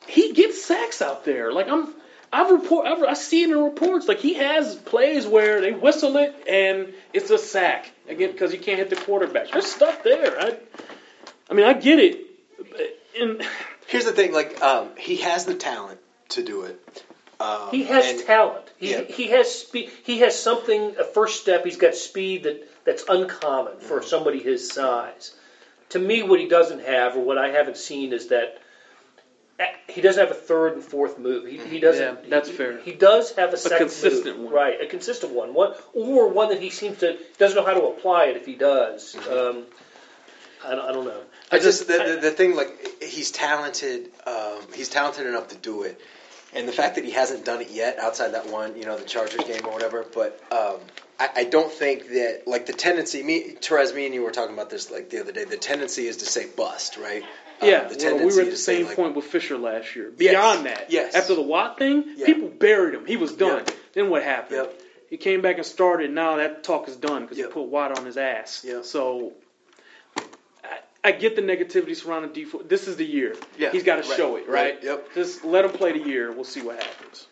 [0.07, 1.51] he gets sacks out there.
[1.51, 1.93] Like I'm,
[2.33, 4.07] I've report, I've, I see it in reports.
[4.07, 8.59] Like he has plays where they whistle it and it's a sack again because you
[8.59, 9.51] can't hit the quarterback.
[9.51, 10.39] There's stuff there.
[10.39, 10.57] I,
[11.49, 12.19] I mean, I get it.
[13.19, 13.41] And
[13.87, 17.03] Here's the thing: like um, he has the talent to do it.
[17.41, 18.65] Um, He has and- talent.
[18.77, 19.01] He, Yeah.
[19.01, 19.91] he has speed.
[20.03, 20.95] He has something.
[20.99, 21.63] A first step.
[21.65, 24.07] He's got speed that that's uncommon for Mm-hmm.
[24.07, 25.33] somebody his size.
[25.89, 28.57] To me, what he doesn't have, or what I haven't seen, is that
[29.59, 31.45] eh, he doesn't have a third and fourth move.
[31.45, 32.23] He, he doesn't.
[32.23, 32.79] Yeah, that's he- fair.
[32.79, 34.53] He does have a second consistent move, one.
[34.53, 34.81] right?
[34.81, 38.25] A consistent one, one or one that he seems to doesn't know how to apply
[38.25, 39.15] it if he does.
[39.15, 39.57] Mm-hmm.
[39.57, 39.65] Um,
[40.65, 41.21] I, don't, I don't know.
[41.51, 44.09] I just the, the, the thing like he's talented.
[44.25, 45.99] Um, he's talented enough to do it,
[46.53, 49.05] and the fact that he hasn't done it yet outside that one, you know, the
[49.05, 50.05] Chargers game or whatever.
[50.13, 50.77] But um,
[51.19, 53.23] I, I don't think that like the tendency.
[53.23, 55.45] Me, Terez, me and you were talking about this like the other day.
[55.45, 57.23] The tendency is to say bust, right?
[57.61, 59.57] Um, yeah, the well, we tendency were at the say, same like, point with Fisher
[59.57, 60.11] last year.
[60.17, 60.31] Yes.
[60.31, 61.13] Beyond that, Yes.
[61.13, 62.25] after the Watt thing, Yeah.
[62.25, 63.05] people buried him.
[63.05, 63.59] He was done.
[63.59, 63.71] Yep.
[63.93, 64.57] Then what happened?
[64.57, 64.81] Yep.
[65.11, 66.09] He came back and started.
[66.09, 67.47] Now that talk is done because Yep.
[67.49, 68.65] he put Watt on his ass.
[68.83, 69.33] So
[71.03, 72.47] I, I get the negativity surrounding Dee.
[72.65, 73.35] This is the year.
[73.57, 74.75] Yeah, He's got to right, show it, right?
[74.75, 75.13] right, yep.
[75.13, 76.31] Just let him play the year.
[76.31, 77.27] We'll see what happens.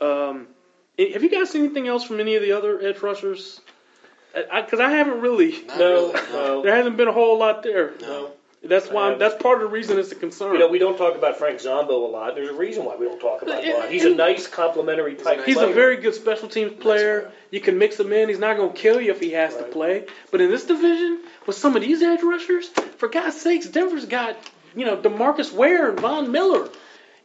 [0.00, 0.48] Um,
[0.98, 3.60] have you guys seen anything else from any of the other edge rushers?
[4.32, 5.64] Because I, haven't really.
[5.68, 6.62] No, really, no.
[6.62, 7.94] There hasn't been a whole lot there.
[8.00, 8.32] No.
[8.64, 9.02] That's why.
[9.02, 10.54] I I'm, um, that's part of the reason it's a concern.
[10.54, 12.34] You know, we don't talk about Frank Zombo a lot.
[12.34, 13.90] There's a reason why we don't talk about him.
[13.90, 15.70] He's a nice, complimentary type nice He's player.
[15.70, 17.22] a very good special teams player.
[17.22, 17.32] player.
[17.50, 18.28] You can mix him in.
[18.28, 20.06] He's not going to kill you if he has to play.
[20.30, 24.36] But in this division, with some of these edge rushers, for God's sakes, Denver's got
[24.74, 26.68] you know Demarcus Ware and Von Miller.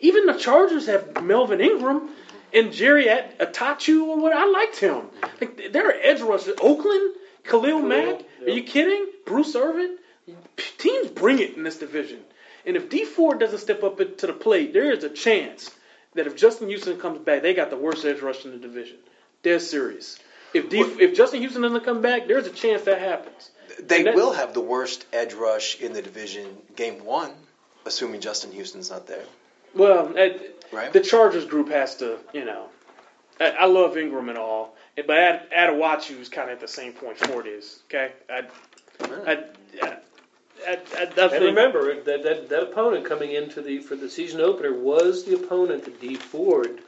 [0.01, 2.09] Even the Chargers have Melvin Ingram
[2.53, 4.33] and Jerry At- Attaochu or what.
[4.33, 5.03] I liked him.
[5.39, 6.55] Like there are edge rushers.
[6.61, 8.21] Oakland, Khalil Mack.
[8.41, 9.07] Are you kidding?
[9.25, 9.97] Bruce Irvin.
[10.77, 12.23] Teams bring it in this division.
[12.65, 15.71] And if Dee Ford doesn't step up to the plate, there is a chance
[16.15, 18.97] that if Justin Houston comes back, they got the worst edge rush in the division.
[19.43, 20.17] They're serious.
[20.53, 23.51] If Dee, if Justin Houston doesn't come back, there's a chance that happens.
[23.79, 27.33] They that- will have the worst edge rush in the division game one,
[27.85, 29.23] assuming Justin Houston's not there.
[29.73, 30.91] Well, at, Right.
[30.91, 32.69] the Chargers group has to, you know.
[33.39, 36.93] I, I love Ingram and all, but Ad, Attaochu is kind of at the same
[36.93, 37.79] point Ford is.
[37.85, 38.43] Okay, I,
[39.01, 39.43] I,
[39.81, 39.97] I,
[40.67, 41.03] I, I
[41.35, 45.35] And remember that, that that opponent coming into the for the season opener was the
[45.35, 46.79] opponent that Dee Ford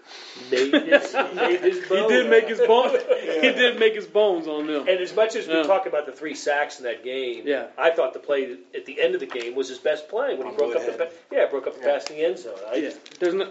[0.49, 2.09] made his made his he bone.
[2.09, 3.01] did make his bones.
[3.41, 4.87] He did make his bones on them.
[4.87, 5.63] And as much as we Yeah.
[5.63, 7.67] talk about the three sacks in that game, Yeah.
[7.77, 10.47] I thought the play at the end of the game was his best play when
[10.47, 11.09] he On broke up the Woodhead.
[11.29, 12.55] pa- yeah broke up the pass in the end zone.
[12.69, 13.49] I, Yeah, there's no.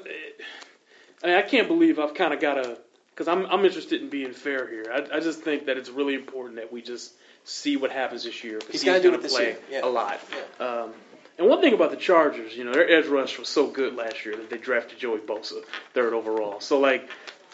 [1.23, 2.79] I, mean, I can't believe I've kind of got a
[3.15, 4.87] because I'm I'm interested in being fair here.
[4.93, 7.13] I, I just think that it's really important that we just
[7.45, 8.59] see what happens this year.
[8.59, 9.81] 'cause He's gotta do gonna it this play year, yeah.
[9.85, 10.21] a lot.
[10.59, 10.93] Um,
[11.39, 14.25] and one thing about the Chargers, you know, their edge rush was so good last
[14.27, 16.61] year that they drafted Joey Bosa third overall.
[16.61, 17.09] So like,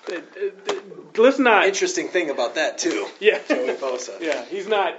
[0.07, 0.83] th- th- th-
[1.17, 1.67] let's not.
[1.67, 3.07] Interesting thing about that too.
[3.21, 3.39] Yeah.
[3.49, 4.19] Joey Bosa.
[4.21, 4.95] Yeah, he's not.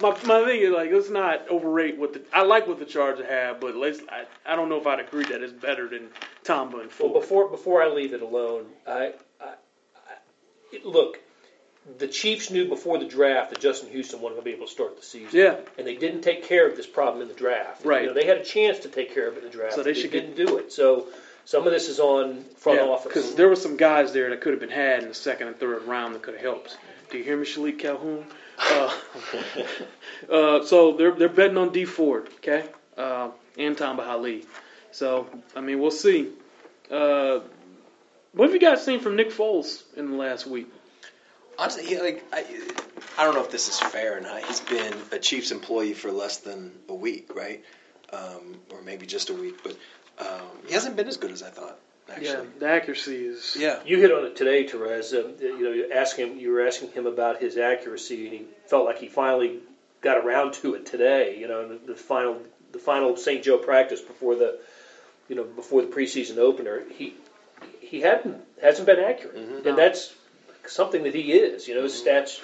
[0.00, 3.26] My, my thing is like let's not overrate what the I like what the Chargers
[3.28, 6.08] have, but let's I, I don't know if I'd agree that it's better than
[6.42, 9.44] Tamba and Well, before before I leave it alone, I, I,
[10.08, 11.20] I look.
[11.98, 14.72] The Chiefs knew before the draft that Justin Houston wasn't going to be able to
[14.72, 15.30] start the season.
[15.32, 17.84] Yeah, and they didn't take care of this problem in the draft.
[17.84, 18.02] Right.
[18.02, 19.74] You know, they had a chance to take care of it in the draft.
[19.74, 20.72] So they should get- didn't do it.
[20.72, 21.08] So
[21.44, 23.06] some of this is on front office.
[23.06, 25.58] because there were some guys there that could have been had in the second and
[25.58, 26.76] third round that could have helped.
[27.10, 28.24] Do you hear me, Shilique Calhoun?
[28.58, 28.94] Uh,
[30.30, 32.64] uh, so they're they're betting on Dee Ford, okay,
[32.96, 34.44] uh, and Tamba Hali.
[34.92, 35.26] So
[35.56, 36.28] I mean, we'll see.
[36.90, 37.40] Uh,
[38.32, 40.68] what have you guys seen from Nick Foles in the last week?
[41.60, 42.44] Honestly, he, like I,
[43.18, 44.42] I don't know if this is fair or not.
[44.44, 47.62] He's been a Chiefs employee for less than a week, right?
[48.12, 49.76] Um, or maybe just a week, but
[50.18, 51.78] um, he hasn't been as good as I thought.
[52.08, 53.56] Yeah, Actually, the accuracy is.
[53.58, 53.78] yeah.
[53.86, 55.12] you hit on it today, Terez.
[55.14, 56.38] Um, you know, you ask him.
[56.38, 59.60] You were asking him about his accuracy, and he felt like he finally
[60.00, 61.38] got around to it today.
[61.38, 62.38] You know, the, the final
[62.72, 63.44] the final St.
[63.44, 64.58] Joe practice before the
[65.28, 67.14] you know before the preseason opener, he
[67.80, 69.68] he hadn't hasn't been accurate, Mm-hmm.
[69.68, 70.12] and that's
[70.66, 71.66] something that he is.
[71.68, 72.40] You know, his stats.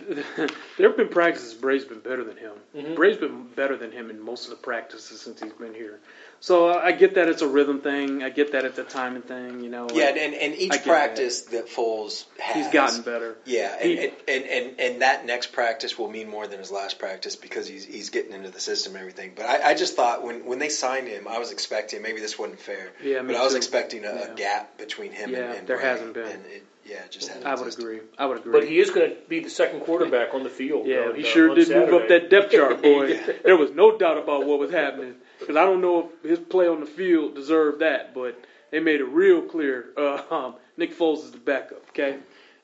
[0.08, 2.52] there have been practices Bray's been better than him.
[2.74, 2.94] Mhm.
[2.96, 5.98] Bray's been better than him in most of the practices since he's been here.
[6.42, 8.24] So I get that it's a rhythm thing.
[8.24, 9.62] I get that it's a timing thing.
[9.62, 11.68] You know, Yeah, and, and each practice that.
[11.68, 13.36] Foles has, he's gotten better.
[13.44, 16.72] Yeah, and, He- and, and, and, and that next practice will mean more than his
[16.72, 19.34] last practice because he's he's getting into the system and everything.
[19.36, 22.36] But I, I just thought when, when they signed him, I was expecting maybe this
[22.36, 22.90] wasn't fair.
[23.04, 23.58] Yeah, me but I was too.
[23.58, 24.32] expecting a, Yeah.
[24.32, 26.26] a gap between him and, Yeah, and there Bray, hasn't been.
[26.26, 27.46] And it, yeah, it just hasn't.
[27.46, 27.82] I would existed.
[27.84, 28.00] agree.
[28.18, 28.50] I would agree.
[28.52, 30.88] But he is going to be the second quarterback on the field.
[30.88, 33.20] Yeah, on, he uh, sure on did move up that depth chart, boy.
[33.44, 35.14] there was no doubt about what was happening.
[35.42, 39.00] Because I don't know if his play on the field deserved that, but they made
[39.00, 39.86] it real clear.
[39.96, 41.88] Uh, um, Nick Foles is the backup.
[41.90, 42.18] Okay.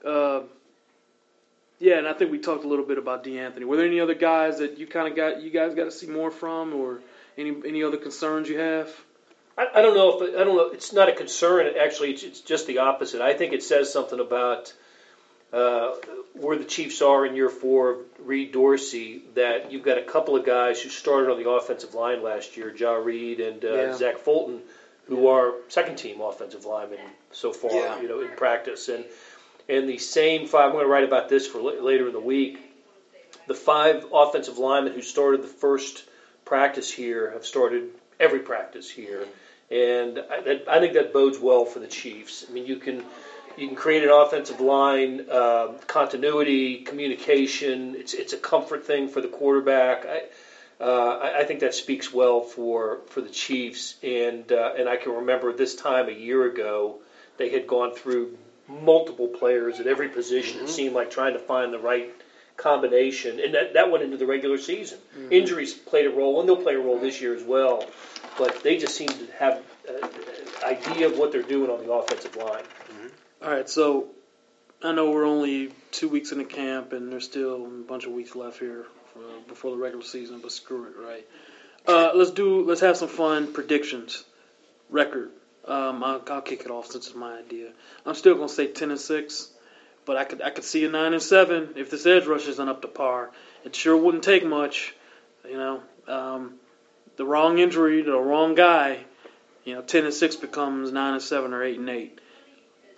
[0.05, 0.41] Uh,
[1.79, 3.64] yeah, and I think we talked a little bit about De'Anthony.
[3.64, 6.09] Were there any other guys that you kind of got you guys got to see
[6.09, 7.01] more from, or
[7.37, 8.91] any any other concerns you have?
[9.57, 10.70] I, I don't know if I don't know.
[10.70, 11.72] It's not a concern.
[11.81, 13.20] Actually, it's, it's just the opposite.
[13.20, 14.72] I think it says something about
[15.53, 15.92] uh,
[16.34, 19.22] where the Chiefs are in year four Reid Dorsey.
[19.34, 22.70] That you've got a couple of guys who started on the offensive line last year,
[22.70, 23.96] Jah Reid and uh, Yeah.
[23.96, 24.62] Zach Fulton,
[25.07, 26.99] who are second team offensive linemen
[27.32, 27.72] so far.
[27.72, 28.01] Yeah.
[28.01, 29.05] You know, in practice and
[29.68, 30.66] and the same five.
[30.66, 32.59] I'm going to write about this for la- later in the week.
[33.46, 36.05] The five offensive linemen who started the first
[36.44, 37.90] practice here have started
[38.20, 39.26] every practice here,
[39.70, 42.44] and I, that, I think that bodes well for the Chiefs.
[42.49, 43.05] I mean, you can
[43.59, 47.96] you can create an offensive line, uh, continuity, communication.
[47.96, 50.06] It's it's a comfort thing for the quarterback.
[50.06, 50.22] I,
[50.80, 54.96] uh, I, I think that speaks well for for the Chiefs, and uh, and I
[54.96, 56.98] can remember this time a year ago
[57.36, 58.36] they had gone through
[58.68, 60.61] multiple players at every position.
[60.61, 62.09] It seemed like trying to find the right
[62.56, 64.98] combination, and that, that went into the regular season.
[65.30, 67.88] Injuries played a role, and they'll play a role this year as well.
[68.36, 70.11] But they just seem to have an
[70.62, 72.62] idea of what they're doing on the offensive line.
[73.41, 74.09] All right, so
[74.82, 78.34] I know we're only two weeks into camp, and there's still a bunch of weeks
[78.34, 80.41] left here for, before the regular season.
[80.41, 81.26] But screw it, right?
[81.86, 82.64] Uh, let's do.
[82.64, 84.24] Let's have some fun predictions.
[84.91, 85.30] Record.
[85.64, 87.70] Um, I'll, I'll kick it off since it's my idea.
[88.05, 89.49] I'm still gonna say ten and six,
[90.05, 92.68] but I could I could see a nine and seven if this edge rush isn't
[92.68, 93.30] up to par.
[93.64, 94.95] It sure wouldn't take much,
[95.49, 95.82] you know.
[96.09, 96.55] Um,
[97.16, 98.99] the wrong injury to the wrong guy,
[99.64, 102.20] you know, ten and six becomes nine and seven or eight and eight.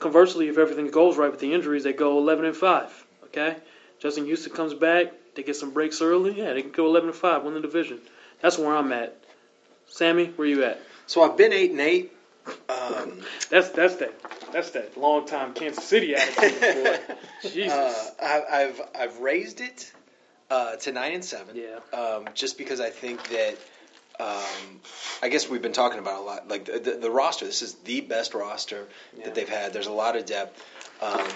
[0.01, 3.05] Conversely, if everything goes right with the injuries, they go 11 and 5.
[3.27, 3.57] Okay?
[4.01, 6.33] Justin Houston comes back, they get some breaks early.
[6.37, 8.01] Yeah, they can go 11 and 5, win the division.
[8.41, 9.15] That's where I'm at.
[9.89, 10.81] Sammy, where you at?
[11.07, 12.13] So I've been eight and eight.
[12.69, 13.21] Um,
[13.51, 14.15] That's that's that
[14.53, 17.15] that's that long time Kansas City attitude, boy.
[17.43, 17.73] Jesus.
[17.73, 19.93] uh, I, I've I've raised it
[20.51, 21.55] uh, to nine and seven.
[21.57, 21.79] yeah.
[21.97, 23.57] um, just because I think that
[24.21, 24.81] um,
[25.23, 26.49] I guess we've been talking about a lot.
[26.49, 29.25] Like the, the, the roster, this is the best roster Yeah.
[29.25, 29.73] that they've had.
[29.73, 30.63] There's a lot of depth,
[31.01, 31.27] um,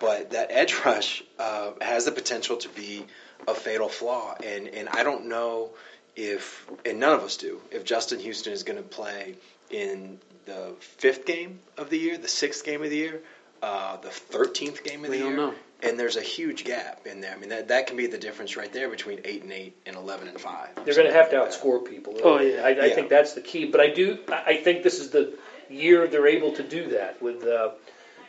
[0.00, 3.04] but that edge rush uh, has the potential to be
[3.48, 4.34] a fatal flaw.
[4.42, 5.70] And and I don't know
[6.16, 9.34] if, and none of us do, if Justin Houston is going to play
[9.70, 13.20] in the fifth game of the year, the sixth game of the year,
[13.62, 15.46] uh, the thirteenth game of We the don't year.
[15.46, 15.54] know.
[15.84, 17.32] And there's a huge gap in there.
[17.32, 19.96] I mean, that, that can be the difference right there between eight and eight and
[19.96, 20.70] eleven and five.
[20.84, 21.60] They're going to have to Something that.
[21.60, 22.20] outscore people.
[22.22, 22.62] Oh, yeah.
[22.64, 22.94] I, I Yeah.
[22.94, 23.64] think that's the key.
[23.66, 24.18] But I do.
[24.28, 25.28] I I think this is the
[25.68, 27.20] year they're able to do that.
[27.20, 27.70] With uh,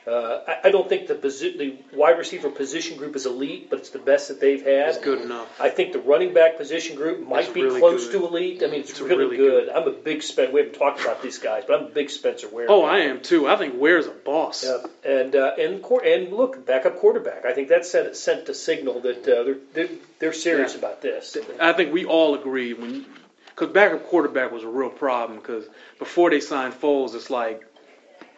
[0.08, 3.80] uh, I, I don't think the posi- the wide receiver position group is elite, but
[3.80, 4.89] it's the best that they've had.
[4.89, 5.49] It's good enough.
[5.60, 8.20] I think the running back position group might It's be really close good.
[8.20, 8.62] to elite.
[8.64, 9.66] I mean, it's, It's really, really good.
[9.66, 9.70] good.
[9.70, 10.51] I'm a big Spen.
[10.51, 12.68] We haven't talked about these guys, but I'm a big Spencer Ware.
[12.70, 12.84] Oh.
[12.84, 13.47] I am too.
[13.47, 14.64] I think Ware's a boss.
[14.64, 17.45] Yeah, and uh, and quar- and look, backup quarterback.
[17.45, 19.89] I think that sent sent a signal that uh, they're, they're
[20.20, 20.80] they're serious Yeah.
[20.80, 21.36] about this.
[21.60, 23.06] I think we all agree when,
[23.47, 25.39] because backup quarterback was a real problem.
[25.39, 25.66] Because
[25.97, 27.66] before they signed Foles, it's like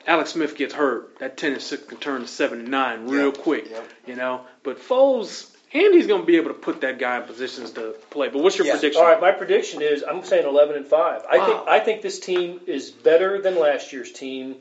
[0.08, 3.26] Alex Smith gets hurt, that ten and six can turn to seven and nine real
[3.26, 3.70] Yep, quick.
[3.70, 3.86] yep.
[4.08, 7.72] You know, but Foles, Andy's going to be able to put that guy in positions
[7.72, 8.30] to play.
[8.30, 8.74] But what's your Yeah.
[8.74, 9.02] prediction?
[9.02, 11.24] All right, my prediction is I'm saying 11 and five.
[11.30, 11.46] I Wow.
[11.46, 14.56] think I think this team is better than last year's team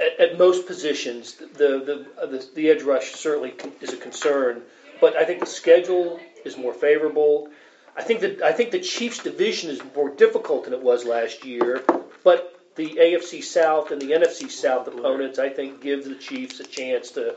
[0.00, 1.34] at, at most positions.
[1.34, 4.62] The the, uh, the the edge rush certainly is a concern,
[5.00, 7.48] but I think the schedule is more favorable.
[7.96, 11.44] I think that I think the Chiefs' division is more difficult than it was last
[11.44, 11.82] year,
[12.24, 16.64] but the AFC South and the NFC South opponents, I think, give the Chiefs a
[16.64, 17.36] chance to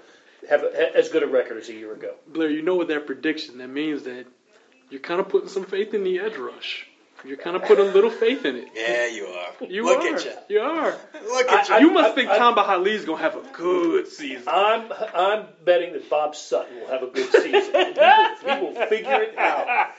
[0.50, 2.16] have a, as good a record as a year ago.
[2.28, 4.26] Blair, you know with that prediction, that means that
[4.90, 6.88] you're kind of putting some faith in the edge rush.
[7.26, 8.68] You're kind of putting a little faith in it.
[8.76, 9.54] Yeah, you are.
[9.68, 10.16] You Look are.
[10.16, 10.34] at you.
[10.50, 10.96] You are.
[11.28, 11.88] Look at I- you.
[11.88, 14.44] you must I- think I- Tamba Hali's gonna have a good season.
[14.48, 17.76] I'm I'm betting that Bob Sutton will have a good season.
[17.76, 18.02] And he,
[18.46, 19.90] will, he will figure it out.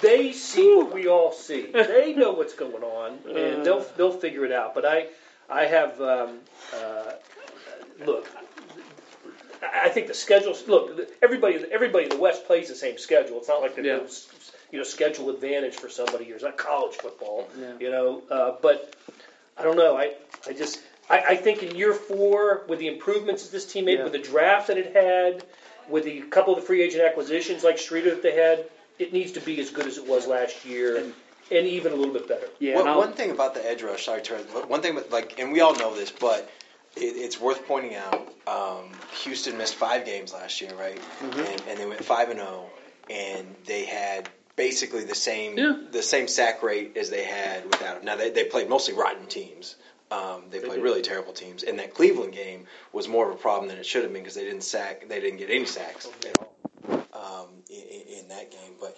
[0.00, 1.70] They see what we all see.
[1.72, 4.74] They know what's going on, and they'll they'll figure it out.
[4.74, 5.06] But I
[5.48, 6.40] I have um,
[6.72, 7.12] uh,
[8.04, 8.28] look.
[9.62, 10.66] I I think the schedules.
[10.66, 13.38] Look, everybody, everybody in the West plays the same schedule.
[13.38, 14.38] It's not like there's Yeah.
[14.72, 16.26] No, s- you know, schedule advantage for somebody.
[16.26, 17.72] It's not college football, Yeah.
[17.80, 18.22] you know.
[18.30, 18.94] Uh, but
[19.56, 19.96] I don't know.
[19.96, 20.14] I,
[20.46, 23.98] I just, I, I think in year four, with the improvements that this team made,
[23.98, 24.04] Yeah.
[24.04, 25.44] with the draft that it had,
[25.88, 28.64] with the couple of the free agent acquisitions like Streater that they had,
[28.98, 31.12] it needs to be as good as it was last year, and,
[31.50, 32.46] and even a little bit better.
[32.58, 32.76] Yeah.
[32.76, 35.52] One- one thing about the edge rush, sorry, Terrence, but one thing, but, like, and
[35.52, 36.48] we all know this, but
[36.96, 38.28] it, it's worth pointing out.
[38.46, 38.90] Um,
[39.24, 40.96] Houston missed five games last year, right?
[40.96, 41.40] Mm-hmm.
[41.40, 42.66] And, and they went five and zero,
[43.08, 44.28] and they had
[44.60, 45.74] basically the same Yeah.
[45.90, 48.04] the same sack rate as they had without him.
[48.04, 49.74] Now they, they played mostly rotten teams.
[50.10, 50.82] Um, they played did.
[50.82, 54.02] really terrible teams, and that Cleveland game was more of a problem than it should
[54.02, 56.52] have been because they didn't sack, they didn't get any sacks at all
[57.14, 58.74] um, in, in, in that game.
[58.78, 58.94] But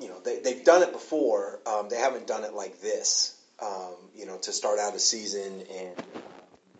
[0.00, 1.60] you know, they, they've done it before.
[1.66, 3.36] Um, they haven't done it like this.
[3.62, 5.94] Um, you know, to start out a season and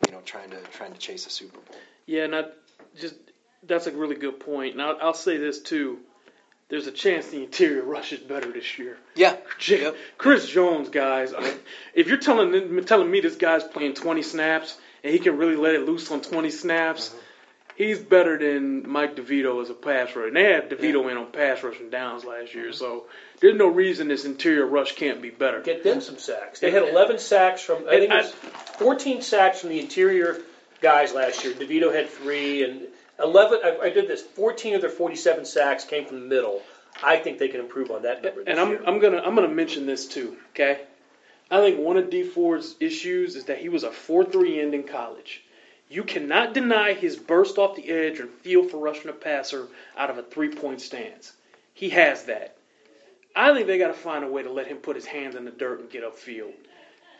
[0.07, 1.77] you know trying to trying to chase a Super Bowl.
[2.07, 2.43] Yeah, and I
[2.99, 3.15] just
[3.63, 4.73] that's a really good point.
[4.75, 5.99] And I'll, I'll say this too:
[6.69, 8.99] there's a chance the interior rush is better this year.
[9.15, 9.37] Yeah.
[9.59, 9.97] J- Yep.
[10.19, 11.55] Chris Jones, guys, i
[11.95, 15.75] if you're telling telling me this guy's playing 20 snaps and he can really let
[15.75, 17.23] it loose on 20 snaps, uh-huh.
[17.77, 20.27] he's better than Mike DeVito as a pass rusher.
[20.27, 22.77] And they had DeVito in on pass rushing downs last year, uh-huh.
[22.77, 23.05] so
[23.41, 25.63] there's no reason this interior rush can't be better.
[25.63, 26.61] Get them some sacks.
[26.61, 28.33] They had 11 sacks from, I think it was
[28.79, 30.39] 14 sacks from the interior
[30.81, 31.55] guys last year.
[31.55, 32.83] DeVito had three, and
[33.21, 36.63] 11, I, I did this, 14 of their 47 sacks came from the middle.
[37.03, 38.83] I think they can improve on that number And I'm, year.
[38.87, 40.37] I'm gonna I'm gonna mention this too.
[40.51, 40.81] Okay,
[41.51, 44.75] I think one of Dee Ford's issues is that he was a four three end
[44.75, 45.43] in college.
[45.89, 50.11] You cannot deny his burst off the edge and feel for rushing a passer out
[50.11, 51.33] of a three point stance.
[51.73, 52.57] He has that.
[53.35, 55.45] I think they got to find a way to let him put his hands in
[55.45, 56.53] the dirt and get upfield.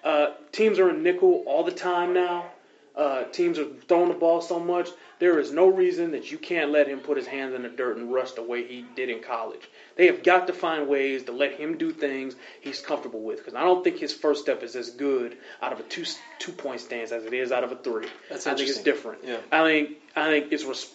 [0.03, 2.51] Uh, teams are in nickel all the time now.
[2.99, 4.89] Uh, teams are throwing the ball so much.
[5.21, 7.97] There is no reason that you can't let him put his hands in the dirt
[7.97, 9.71] and rush the way he did in college.
[9.95, 13.55] They have got to find ways to let him do things he's comfortable with because
[13.55, 16.05] I don't think his first step is as good out of a two
[16.41, 18.09] two point stance as it is out of a three.
[18.29, 19.21] That's I think it's different.
[19.25, 19.39] Yeah.
[19.53, 20.93] I think I think it's res-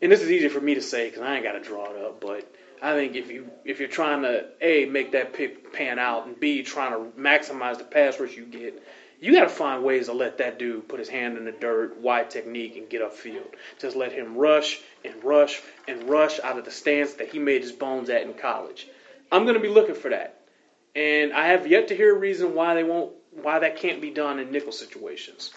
[0.00, 2.00] and this is easy for me to say because I ain't got to draw it
[2.00, 2.48] up, but
[2.80, 6.38] I think if you if you're trying to a make that pick pan out and
[6.38, 8.82] b trying to maximize the pass rush you get,
[9.20, 11.98] you got to find ways to let that dude put his hand in the dirt,
[11.98, 13.46] wide technique, and get upfield.
[13.80, 17.62] Just let him rush and rush and rush out of the stance that he made
[17.62, 18.86] his bones at in college.
[19.32, 20.40] I'm going to be looking for that,
[20.94, 24.10] and I have yet to hear a reason why they won't why that can't be
[24.10, 25.52] done in nickel situations.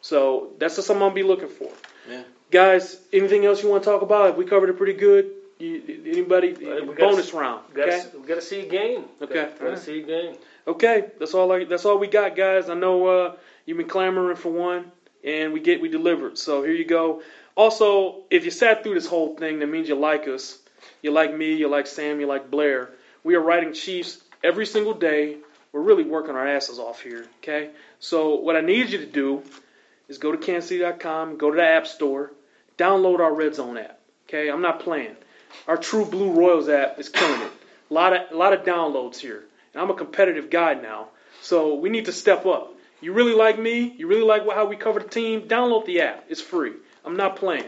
[0.00, 1.70] So that's just something I'll be looking for.
[2.08, 2.22] Yeah.
[2.50, 4.36] Guys, anything else you want to talk about?
[4.36, 5.30] We covered it pretty good.
[5.58, 6.54] You, anybody?
[6.54, 7.62] Uh, we gotta bonus round.
[7.68, 8.18] We gotta, Okay.
[8.18, 9.04] we gotta see a game.
[9.20, 9.34] Okay.
[9.34, 10.36] Gotta, gotta see a game.
[10.70, 11.10] Okay.
[11.18, 11.50] That's all.
[11.52, 12.68] I, that's all we got, guys.
[12.68, 14.90] I know uh, you've been clamoring for one,
[15.24, 16.38] and we get we delivered.
[16.38, 17.22] So here you go.
[17.56, 20.58] Also, if you sat through this whole thing, that means you like us.
[21.02, 21.54] You like me.
[21.54, 22.20] You like Sam.
[22.20, 22.90] You like Blair.
[23.24, 25.36] We are writing Chiefs every single day.
[25.72, 27.26] We're really working our asses off here.
[27.42, 27.70] Okay.
[27.98, 29.42] So what I need you to do
[30.08, 32.32] is go to kansascity.com, go to the App Store,
[32.76, 33.98] download our Red Zone app.
[34.28, 35.16] Okay, I'm not playing.
[35.66, 37.52] Our True Blue Royals app is killing it.
[37.90, 41.08] A lot of a lot of downloads here, and I'm a competitive guy now,
[41.42, 42.74] so we need to step up.
[43.00, 43.94] You really like me?
[43.96, 45.42] You really like how we cover the team?
[45.42, 46.24] Download the app.
[46.28, 46.72] It's free.
[47.04, 47.64] I'm not playing.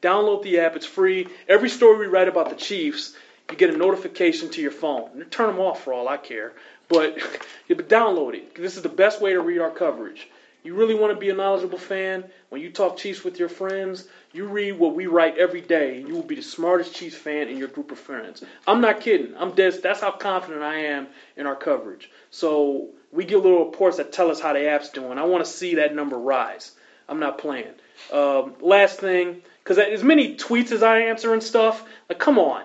[0.00, 0.76] Download the app.
[0.76, 1.28] It's free.
[1.48, 3.16] Every story we write about the Chiefs,
[3.50, 5.24] you get a notification to your phone.
[5.30, 6.52] Turn them off for all I care,
[6.88, 7.18] but,
[7.68, 8.54] but download it.
[8.54, 10.28] This is the best way to read our coverage.
[10.62, 12.24] You really want to be a knowledgeable fan?
[12.48, 16.06] When you talk Chiefs with your friends, you read what we write every day, and
[16.06, 18.44] you will be the smartest Chiefs fan in your group of friends.
[18.66, 19.34] I'm not kidding.
[19.36, 19.80] I'm dead.
[19.82, 22.10] That's how confident I am in our coverage.
[22.30, 25.18] So we get little reports that tell us how the app's doing.
[25.18, 26.72] I want to see that number rise.
[27.08, 27.72] I'm not playing.
[28.12, 32.64] Um, last thing, because as many tweets as I answer and stuff, like come on,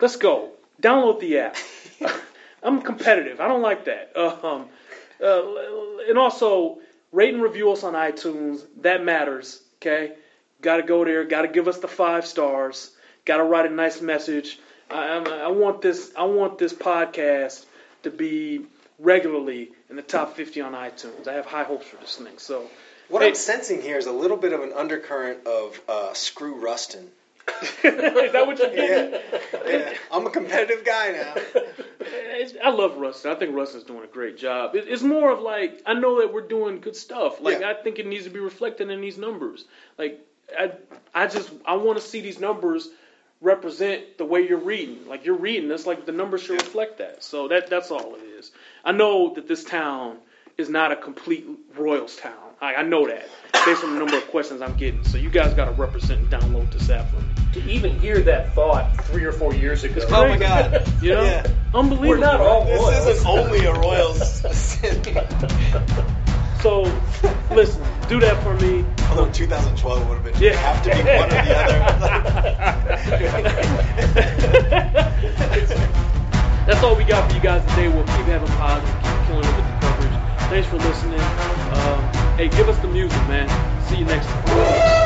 [0.00, 0.50] let's go.
[0.80, 1.56] Download the app.
[2.62, 3.40] I'm competitive.
[3.40, 4.12] I don't like that.
[4.44, 4.68] Um,
[5.22, 5.42] uh,
[6.08, 6.80] and also
[7.12, 8.64] rate and review us on iTunes.
[8.80, 9.62] That matters.
[9.76, 10.14] Okay,
[10.62, 11.24] got to go there.
[11.24, 12.90] Got to give us the five stars.
[13.24, 14.58] Got to write a nice message.
[14.90, 16.12] I, I, I want this.
[16.16, 17.64] I want this podcast
[18.04, 18.64] to be
[18.98, 21.26] regularly in the top 50 on iTunes.
[21.28, 22.38] I have high hopes for this thing.
[22.38, 22.68] So
[23.08, 23.28] What Hey.
[23.28, 27.08] I'm sensing here is a little bit of an undercurrent of uh, Screw Rustin
[27.82, 29.12] Is that what you're getting?
[29.12, 29.94] Yeah, yeah.
[30.12, 31.34] I'm a competitive guy now.
[32.00, 33.32] It's- I love Rustin.
[33.32, 34.76] I think Rustin's doing a great job.
[34.76, 37.40] It- It's more of like I know that we're doing good stuff.
[37.40, 37.70] Like Yeah.
[37.70, 39.64] I think it needs to be reflected in these numbers.
[39.98, 40.20] Like
[40.58, 40.72] I,
[41.14, 42.88] I just I want to see these numbers
[43.40, 45.06] represent the way you're reading.
[45.08, 47.22] Like you're reading, it's like the numbers should reflect that.
[47.24, 48.50] So that that's all it is.
[48.84, 50.18] I know that this town
[50.58, 51.46] is not a complete
[51.76, 52.34] Royals town.
[52.60, 53.28] I, I know that
[53.64, 55.04] based on the number of questions I'm getting.
[55.04, 57.22] So you guys got to represent and download this app for me.
[57.52, 60.04] To even hear that thought three or four years ago.
[60.10, 60.82] Oh my God!
[61.02, 61.42] You know, Yeah.
[61.74, 62.08] unbelievable.
[62.10, 63.06] We're not all This Royals.
[63.08, 65.16] isn't only a Royals city.
[66.62, 66.82] So,
[67.50, 68.84] listen, do that for me.
[69.10, 70.50] Although 2012 would have been, yeah.
[70.50, 71.78] you have to be one or the other.
[76.66, 77.88] That's all we got for you guys today.
[77.88, 80.14] We'll keep having pods, keep killing it with the coverage.
[80.50, 81.18] Thanks for listening.
[81.18, 82.00] Um,
[82.36, 83.48] hey, give us the music, man.
[83.88, 85.02] See you next time.